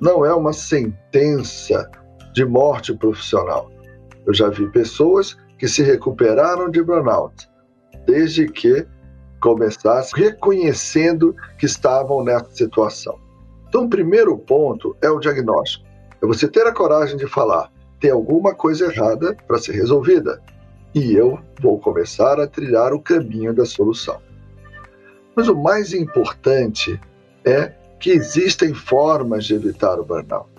Não 0.00 0.24
é 0.24 0.34
uma 0.34 0.52
sentença 0.52 1.88
de 2.32 2.44
morte 2.44 2.94
profissional. 2.94 3.70
Eu 4.26 4.32
já 4.32 4.48
vi 4.48 4.66
pessoas 4.70 5.36
que 5.58 5.68
se 5.68 5.82
recuperaram 5.82 6.70
de 6.70 6.82
burnout, 6.82 7.48
desde 8.06 8.48
que 8.48 8.86
começasse 9.40 10.14
reconhecendo 10.14 11.34
que 11.58 11.66
estavam 11.66 12.24
nessa 12.24 12.50
situação. 12.50 13.18
Então, 13.68 13.84
o 13.84 13.90
primeiro 13.90 14.36
ponto 14.38 14.96
é 15.02 15.10
o 15.10 15.18
diagnóstico. 15.18 15.89
É 16.22 16.26
você 16.26 16.46
ter 16.46 16.66
a 16.66 16.72
coragem 16.72 17.16
de 17.16 17.26
falar: 17.26 17.70
tem 17.98 18.10
alguma 18.10 18.54
coisa 18.54 18.86
errada 18.86 19.36
para 19.46 19.58
ser 19.58 19.72
resolvida 19.72 20.42
e 20.94 21.14
eu 21.14 21.38
vou 21.60 21.78
começar 21.78 22.40
a 22.40 22.46
trilhar 22.46 22.92
o 22.92 23.00
caminho 23.00 23.54
da 23.54 23.64
solução. 23.64 24.20
Mas 25.36 25.48
o 25.48 25.54
mais 25.54 25.94
importante 25.94 27.00
é 27.44 27.72
que 28.00 28.10
existem 28.10 28.74
formas 28.74 29.44
de 29.44 29.54
evitar 29.54 30.00
o 30.00 30.04
burnout. 30.04 30.50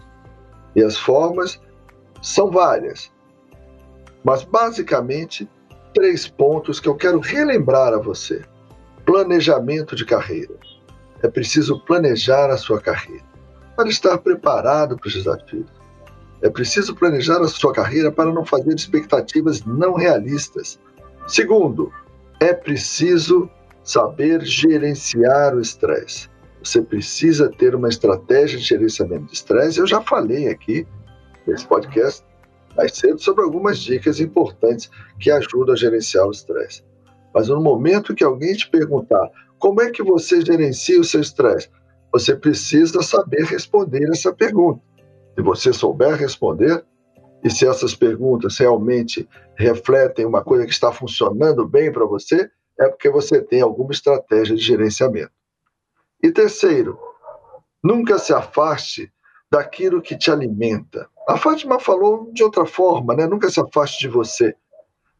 E 0.76 0.82
as 0.82 0.96
formas 0.98 1.60
são 2.22 2.50
várias. 2.50 3.12
Mas 4.24 4.44
basicamente, 4.44 5.50
três 5.94 6.28
pontos 6.28 6.80
que 6.80 6.88
eu 6.88 6.96
quero 6.96 7.20
relembrar 7.20 7.94
a 7.94 7.98
você. 7.98 8.42
Planejamento 9.06 9.96
de 9.96 10.06
carreira. 10.06 10.54
É 11.22 11.28
preciso 11.28 11.84
planejar 11.84 12.50
a 12.50 12.58
sua 12.58 12.80
carreira 12.80 13.31
para 13.82 13.90
estar 13.90 14.18
preparado 14.20 14.96
para 14.96 15.08
os 15.08 15.14
desafios. 15.16 15.66
É 16.40 16.50
preciso 16.52 16.96
planejar 16.96 17.42
a 17.42 17.48
sua 17.48 17.74
carreira 17.74 18.12
para 18.12 18.32
não 18.32 18.46
fazer 18.46 18.76
expectativas 18.76 19.66
não 19.66 19.96
realistas. 19.96 20.80
Segundo, 21.28 21.92
é 22.40 22.54
preciso 22.54 23.50
saber 23.84 24.42
gerenciar 24.42 25.56
o 25.56 25.60
estresse. 25.60 26.30
Você 26.64 26.80
precisa 26.80 27.50
ter 27.50 27.74
uma 27.74 27.90
estratégia 27.90 28.60
de 28.60 28.66
gerenciamento 28.66 29.26
de 29.26 29.34
estresse. 29.34 29.80
Eu 29.80 29.88
já 29.88 30.00
falei 30.00 30.48
aqui 30.48 30.86
nesse 31.48 31.66
podcast 31.66 32.24
mais 32.78 32.96
cedo 32.96 33.20
sobre 33.20 33.44
algumas 33.44 33.80
dicas 33.80 34.20
importantes 34.20 34.92
que 35.20 35.32
ajudam 35.32 35.74
a 35.74 35.78
gerenciar 35.78 36.28
o 36.28 36.32
estresse. 36.32 36.84
Mas 37.34 37.48
no 37.48 37.60
momento 37.60 38.14
que 38.14 38.24
alguém 38.24 38.54
te 38.54 38.70
perguntar 38.70 39.28
como 39.58 39.82
é 39.82 39.90
que 39.90 40.04
você 40.04 40.40
gerencia 40.42 41.02
o 41.02 41.04
seu 41.04 41.22
estresse, 41.22 41.68
você 42.12 42.36
precisa 42.36 43.02
saber 43.02 43.44
responder 43.46 44.10
essa 44.10 44.34
pergunta. 44.34 44.82
Se 45.36 45.42
você 45.42 45.74
souber 45.74 46.16
responder, 46.16 46.84
e 47.44 47.50
se 47.50 47.68
essas 47.68 47.96
perguntas 47.96 48.58
realmente 48.58 49.28
refletem 49.56 50.26
uma 50.26 50.44
coisa 50.44 50.66
que 50.66 50.72
está 50.72 50.92
funcionando 50.92 51.68
bem 51.68 51.92
para 51.92 52.06
você, 52.06 52.50
é 52.80 52.88
porque 52.88 53.10
você 53.10 53.42
tem 53.42 53.62
alguma 53.62 53.92
estratégia 53.92 54.56
de 54.56 54.62
gerenciamento. 54.62 55.32
E 56.22 56.32
terceiro, 56.32 57.00
nunca 57.84 58.20
se 58.20 58.34
afaste 58.34 59.12
daquilo 59.52 60.02
que 60.02 60.18
te 60.18 60.30
alimenta. 60.30 61.08
A 61.28 61.38
Fátima 61.38 61.80
falou 61.80 62.32
de 62.32 62.44
outra 62.44 62.66
forma, 62.66 63.16
né? 63.16 63.26
Nunca 63.26 63.50
se 63.50 63.60
afaste 63.60 64.00
de 64.00 64.08
você. 64.08 64.56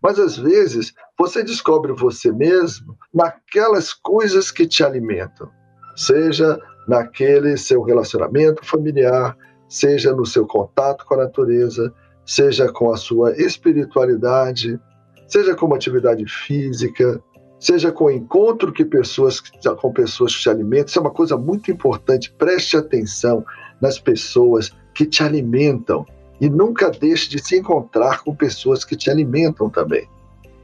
Mas 0.02 0.18
às 0.20 0.38
vezes 0.38 0.94
você 1.18 1.44
descobre 1.44 1.92
você 1.92 2.32
mesmo 2.32 2.98
naquelas 3.14 3.94
coisas 3.94 4.50
que 4.50 4.68
te 4.68 4.84
alimentam, 4.84 5.50
seja 5.96 6.58
naquele 6.88 7.58
seu 7.58 7.82
relacionamento 7.82 8.66
familiar, 8.66 9.38
seja 9.68 10.14
no 10.14 10.26
seu 10.26 10.46
contato 10.46 11.06
com 11.06 11.16
a 11.16 11.24
natureza, 11.26 11.94
seja 12.26 12.72
com 12.72 12.92
a 12.92 12.98
sua 12.98 13.32
espiritualidade, 13.38 14.80
seja 15.28 15.56
com 15.56 15.66
uma 15.66 15.76
atividade 15.76 16.26
física, 16.28 17.22
seja 17.60 17.92
com 17.92 18.06
o 18.06 18.12
encontro 18.12 18.74
que 18.74 18.84
pessoas, 18.84 19.40
com 19.80 19.94
pessoas 19.94 20.36
que 20.36 20.42
te 20.42 20.50
alimentam. 20.50 20.86
Isso 20.88 21.00
é 21.00 21.02
uma 21.02 21.12
coisa 21.12 21.38
muito 21.38 21.72
importante. 21.72 22.34
Preste 22.34 22.76
atenção 22.76 23.46
nas 23.80 24.00
pessoas 24.00 24.72
que 24.94 25.06
te 25.06 25.24
alimentam 25.24 26.06
e 26.40 26.50
nunca 26.50 26.90
deixe 26.90 27.30
de 27.30 27.40
se 27.40 27.58
encontrar 27.58 28.24
com 28.24 28.36
pessoas 28.36 28.84
que 28.84 28.96
te 28.96 29.10
alimentam 29.10 29.70
também, 29.70 30.10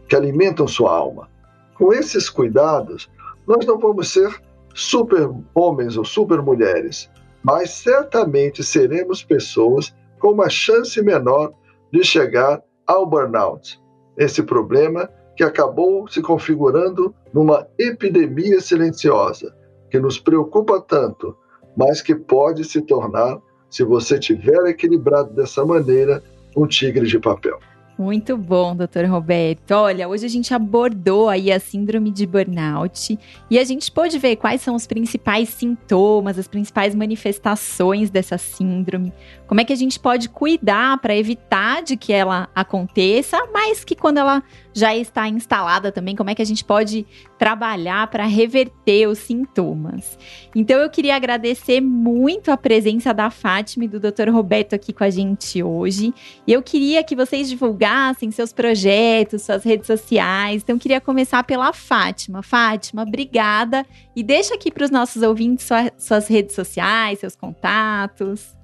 que 0.10 0.15
alimentam 0.15 0.67
sua 0.67 0.91
alma. 0.91 1.30
Com 1.75 1.93
esses 1.93 2.30
cuidados, 2.30 3.10
nós 3.47 3.65
não 3.65 3.77
vamos 3.77 4.12
ser 4.12 4.41
super 4.77 5.27
homens 5.55 5.97
ou 5.97 6.05
super 6.05 6.39
mulheres, 6.39 7.09
mas 7.43 7.71
certamente 7.71 8.63
seremos 8.63 9.23
pessoas 9.23 9.93
com 10.19 10.31
uma 10.31 10.49
chance 10.49 11.01
menor 11.01 11.51
de 11.91 12.03
chegar 12.03 12.61
ao 12.85 13.05
burnout. 13.05 13.81
Esse 14.15 14.43
problema 14.43 15.10
que 15.35 15.43
acabou 15.43 16.08
se 16.08 16.21
configurando 16.21 17.13
numa 17.33 17.67
epidemia 17.77 18.62
silenciosa, 18.62 19.56
que 19.89 19.99
nos 19.99 20.19
preocupa 20.19 20.79
tanto, 20.79 21.35
mas 21.75 22.02
que 22.02 22.13
pode 22.13 22.63
se 22.63 22.81
tornar, 22.81 23.39
se 23.71 23.83
você 23.83 24.19
tiver 24.19 24.63
equilibrado 24.67 25.33
dessa 25.33 25.65
maneira, 25.65 26.23
um 26.56 26.67
tigre 26.67 27.08
de 27.08 27.19
papel. 27.19 27.60
Muito 27.98 28.37
bom, 28.37 28.75
doutor 28.75 29.06
Roberto. 29.06 29.71
Olha, 29.71 30.08
hoje 30.08 30.23
a 30.23 30.29
gente 30.29 30.54
abordou 30.54 31.29
aí 31.29 31.52
a 31.52 31.60
síndrome 31.60 32.12
de 32.12 32.27
burnout 32.27 33.17
e 33.50 33.58
a 33.58 33.63
gente 33.63 33.91
pôde 33.91 34.19
ver 34.19 34.35
quais 34.35 34.62
são 34.62 34.75
os 34.75 34.85
principais 34.85 35.50
sintomas, 35.50 36.37
as 36.37 36.48
principais 36.48 36.93
manifestações 36.93 38.12
dessa 38.12 38.37
síndrome, 38.37 39.12
como 39.48 39.62
é 39.62 39.65
que 39.65 39.73
a 39.73 39.75
gente 39.75 40.00
pode 40.00 40.29
cuidar 40.29 41.00
para 41.00 41.15
evitar 41.15 41.81
de 41.81 41.98
que 41.98 42.13
ela 42.13 42.48
aconteça, 42.54 43.48
mas 43.52 43.83
que 43.83 43.95
quando 43.95 44.19
ela 44.19 44.43
já 44.78 44.96
está 44.96 45.28
instalada 45.28 45.92
também, 45.92 46.15
como 46.15 46.30
é 46.30 46.36
que 46.36 46.42
a 46.42 46.46
gente 46.46 46.63
pode 46.63 47.04
trabalhar 47.40 48.06
para 48.08 48.25
reverter 48.25 49.08
os 49.08 49.17
sintomas. 49.17 50.19
Então 50.56 50.80
eu 50.80 50.88
queria 50.88 51.15
agradecer 51.15 51.82
muito 51.82 52.52
a 52.52 52.58
presença 52.58 53.12
da 53.12 53.32
Fátima 53.32 53.86
e 53.86 53.88
do 53.88 54.00
Dr. 54.00 54.30
Roberto 54.30 54.75
aqui 54.75 54.94
com 54.94 55.04
a 55.04 55.10
gente 55.10 55.63
hoje. 55.63 56.13
E 56.46 56.54
eu 56.54 56.62
queria 56.62 57.04
que 57.04 57.15
vocês 57.15 57.50
divulgassem 57.50 58.30
seus 58.30 58.54
projetos, 58.54 59.42
suas 59.42 59.63
redes 59.63 59.88
sociais. 59.88 60.62
Então 60.62 60.75
eu 60.75 60.80
queria 60.80 61.02
começar 61.02 61.44
pela 61.44 61.73
Fátima. 61.73 62.44
Fátima, 62.44 63.02
obrigada 63.02 63.84
e 64.15 64.21
deixa 64.21 64.54
aqui 64.54 64.71
para 64.71 64.86
os 64.86 64.92
nossos 64.92 65.23
ouvintes 65.23 65.65
sua, 65.65 65.92
suas 65.98 66.28
redes 66.28 66.54
sociais, 66.54 67.17
seus 67.17 67.36
contatos. 67.36 68.56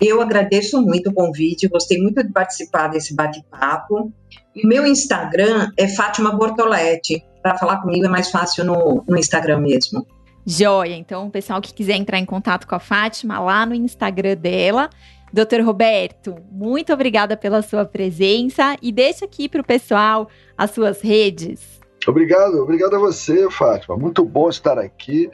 Eu 0.00 0.20
agradeço 0.20 0.80
muito 0.80 1.10
o 1.10 1.14
convite, 1.14 1.68
gostei 1.68 2.00
muito 2.00 2.24
de 2.24 2.32
participar 2.32 2.88
desse 2.88 3.14
bate-papo. 3.14 4.12
O 4.56 4.66
meu 4.66 4.86
Instagram 4.86 5.70
é 5.76 5.88
Fátima 5.88 6.32
Bortoletti. 6.32 7.24
Para 7.42 7.56
falar 7.56 7.80
comigo 7.80 8.04
é 8.04 8.08
mais 8.08 8.30
fácil 8.30 8.64
no, 8.64 9.04
no 9.08 9.16
Instagram 9.16 9.60
mesmo. 9.60 10.06
Joia! 10.46 10.96
Então, 10.96 11.26
o 11.26 11.30
pessoal 11.30 11.60
que 11.60 11.72
quiser 11.72 11.96
entrar 11.96 12.18
em 12.18 12.24
contato 12.24 12.66
com 12.66 12.74
a 12.74 12.80
Fátima, 12.80 13.38
lá 13.38 13.64
no 13.64 13.74
Instagram 13.74 14.36
dela. 14.36 14.90
Doutor 15.32 15.60
Roberto, 15.60 16.36
muito 16.50 16.92
obrigada 16.92 17.36
pela 17.36 17.62
sua 17.62 17.84
presença 17.84 18.76
e 18.82 18.90
deixa 18.90 19.24
aqui 19.24 19.48
para 19.48 19.60
o 19.60 19.64
pessoal 19.64 20.28
as 20.58 20.72
suas 20.72 21.00
redes. 21.00 21.80
Obrigado, 22.06 22.56
obrigado 22.56 22.96
a 22.96 22.98
você, 22.98 23.48
Fátima. 23.50 23.96
Muito 23.96 24.24
bom 24.24 24.48
estar 24.48 24.76
aqui. 24.76 25.30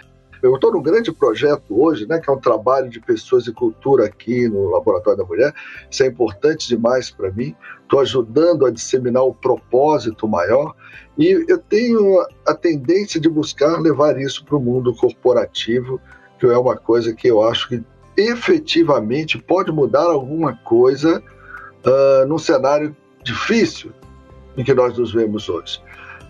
Eu 0.47 0.55
estou 0.55 0.73
num 0.73 0.83
grande 0.83 1.13
projeto 1.13 1.65
hoje, 1.71 2.07
né, 2.07 2.21
que 2.21 2.31
é 2.31 2.33
um 2.33 2.39
trabalho 2.39 2.89
de 2.89 3.01
pessoas 3.01 3.47
e 3.47 3.53
cultura 3.53 4.07
aqui 4.07 4.49
no 4.49 4.71
Laboratório 4.71 5.19
da 5.19 5.25
Mulher. 5.25 5.53
Isso 5.91 6.03
é 6.03 6.07
importante 6.07 6.69
demais 6.69 7.11
para 7.11 7.31
mim. 7.33 7.55
Estou 7.83 8.01
ajudando 8.01 8.65
a 8.65 8.71
disseminar 8.71 9.25
o 9.25 9.35
propósito 9.35 10.29
maior 10.29 10.75
e 11.19 11.45
eu 11.49 11.59
tenho 11.59 12.25
a 12.47 12.55
tendência 12.55 13.21
de 13.21 13.29
buscar 13.29 13.81
levar 13.81 14.19
isso 14.21 14.45
para 14.45 14.57
o 14.57 14.61
mundo 14.61 14.95
corporativo, 14.95 16.01
que 16.39 16.47
é 16.47 16.57
uma 16.57 16.77
coisa 16.77 17.13
que 17.13 17.29
eu 17.29 17.43
acho 17.43 17.69
que 17.69 17.83
efetivamente 18.17 19.39
pode 19.39 19.73
mudar 19.73 20.05
alguma 20.05 20.55
coisa 20.65 21.23
uh, 21.85 22.27
num 22.27 22.39
cenário 22.39 22.95
difícil 23.23 23.93
em 24.57 24.65
que 24.65 24.73
nós 24.73 24.97
nos 24.97 25.13
vemos 25.13 25.49
hoje. 25.49 25.81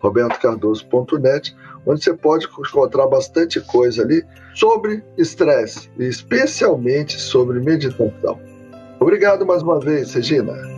robertocardoso.net, 0.00 1.54
onde 1.86 2.02
você 2.02 2.14
pode 2.14 2.46
encontrar 2.46 3.06
bastante 3.06 3.60
coisa 3.60 4.00
ali 4.02 4.24
sobre 4.54 5.04
estresse, 5.18 5.90
especialmente 5.98 7.20
sobre 7.20 7.60
meditação. 7.60 8.40
Obrigado 8.98 9.44
mais 9.44 9.62
uma 9.62 9.78
vez, 9.78 10.14
Regina. 10.14 10.73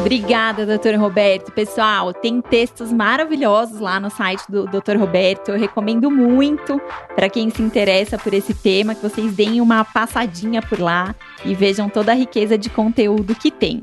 Obrigada, 0.00 0.64
doutor 0.64 0.94
Roberto. 0.94 1.52
Pessoal, 1.52 2.14
tem 2.14 2.40
textos 2.40 2.90
maravilhosos 2.90 3.80
lá 3.80 4.00
no 4.00 4.10
site 4.10 4.42
do 4.48 4.66
doutor 4.66 4.96
Roberto. 4.96 5.50
Eu 5.50 5.58
recomendo 5.58 6.10
muito 6.10 6.80
para 7.14 7.28
quem 7.28 7.50
se 7.50 7.60
interessa 7.60 8.16
por 8.16 8.32
esse 8.32 8.54
tema 8.54 8.94
que 8.94 9.02
vocês 9.02 9.34
deem 9.34 9.60
uma 9.60 9.84
passadinha 9.84 10.62
por 10.62 10.80
lá 10.80 11.14
e 11.44 11.54
vejam 11.54 11.88
toda 11.90 12.12
a 12.12 12.14
riqueza 12.14 12.56
de 12.56 12.70
conteúdo 12.70 13.34
que 13.34 13.50
tem. 13.50 13.82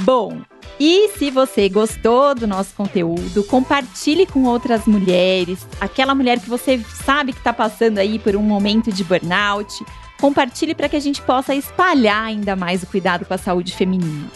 Bom, 0.00 0.40
e 0.78 1.08
se 1.10 1.28
você 1.28 1.68
gostou 1.68 2.36
do 2.36 2.46
nosso 2.46 2.74
conteúdo, 2.76 3.42
compartilhe 3.44 4.26
com 4.26 4.44
outras 4.44 4.86
mulheres, 4.86 5.66
aquela 5.80 6.14
mulher 6.14 6.38
que 6.38 6.48
você 6.48 6.78
sabe 7.04 7.32
que 7.32 7.38
está 7.38 7.52
passando 7.52 7.98
aí 7.98 8.16
por 8.18 8.36
um 8.36 8.42
momento 8.42 8.92
de 8.92 9.02
burnout. 9.02 9.84
Compartilhe 10.20 10.72
para 10.72 10.88
que 10.88 10.96
a 10.96 11.00
gente 11.00 11.20
possa 11.20 11.52
espalhar 11.52 12.22
ainda 12.22 12.54
mais 12.54 12.84
o 12.84 12.86
cuidado 12.86 13.24
com 13.26 13.34
a 13.34 13.38
saúde 13.38 13.74
feminina. 13.74 14.30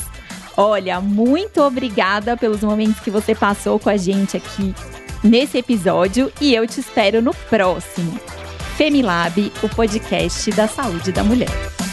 Olha, 0.56 1.00
muito 1.00 1.60
obrigada 1.60 2.36
pelos 2.36 2.62
momentos 2.62 3.00
que 3.00 3.10
você 3.10 3.34
passou 3.34 3.76
com 3.78 3.90
a 3.90 3.96
gente 3.96 4.36
aqui 4.36 4.74
nesse 5.22 5.58
episódio 5.58 6.32
e 6.40 6.54
eu 6.54 6.66
te 6.66 6.80
espero 6.80 7.22
no 7.22 7.34
próximo. 7.34 8.18
Femilab, 8.76 9.52
o 9.62 9.68
podcast 9.68 10.50
da 10.52 10.66
saúde 10.66 11.12
da 11.12 11.22
mulher. 11.22 11.83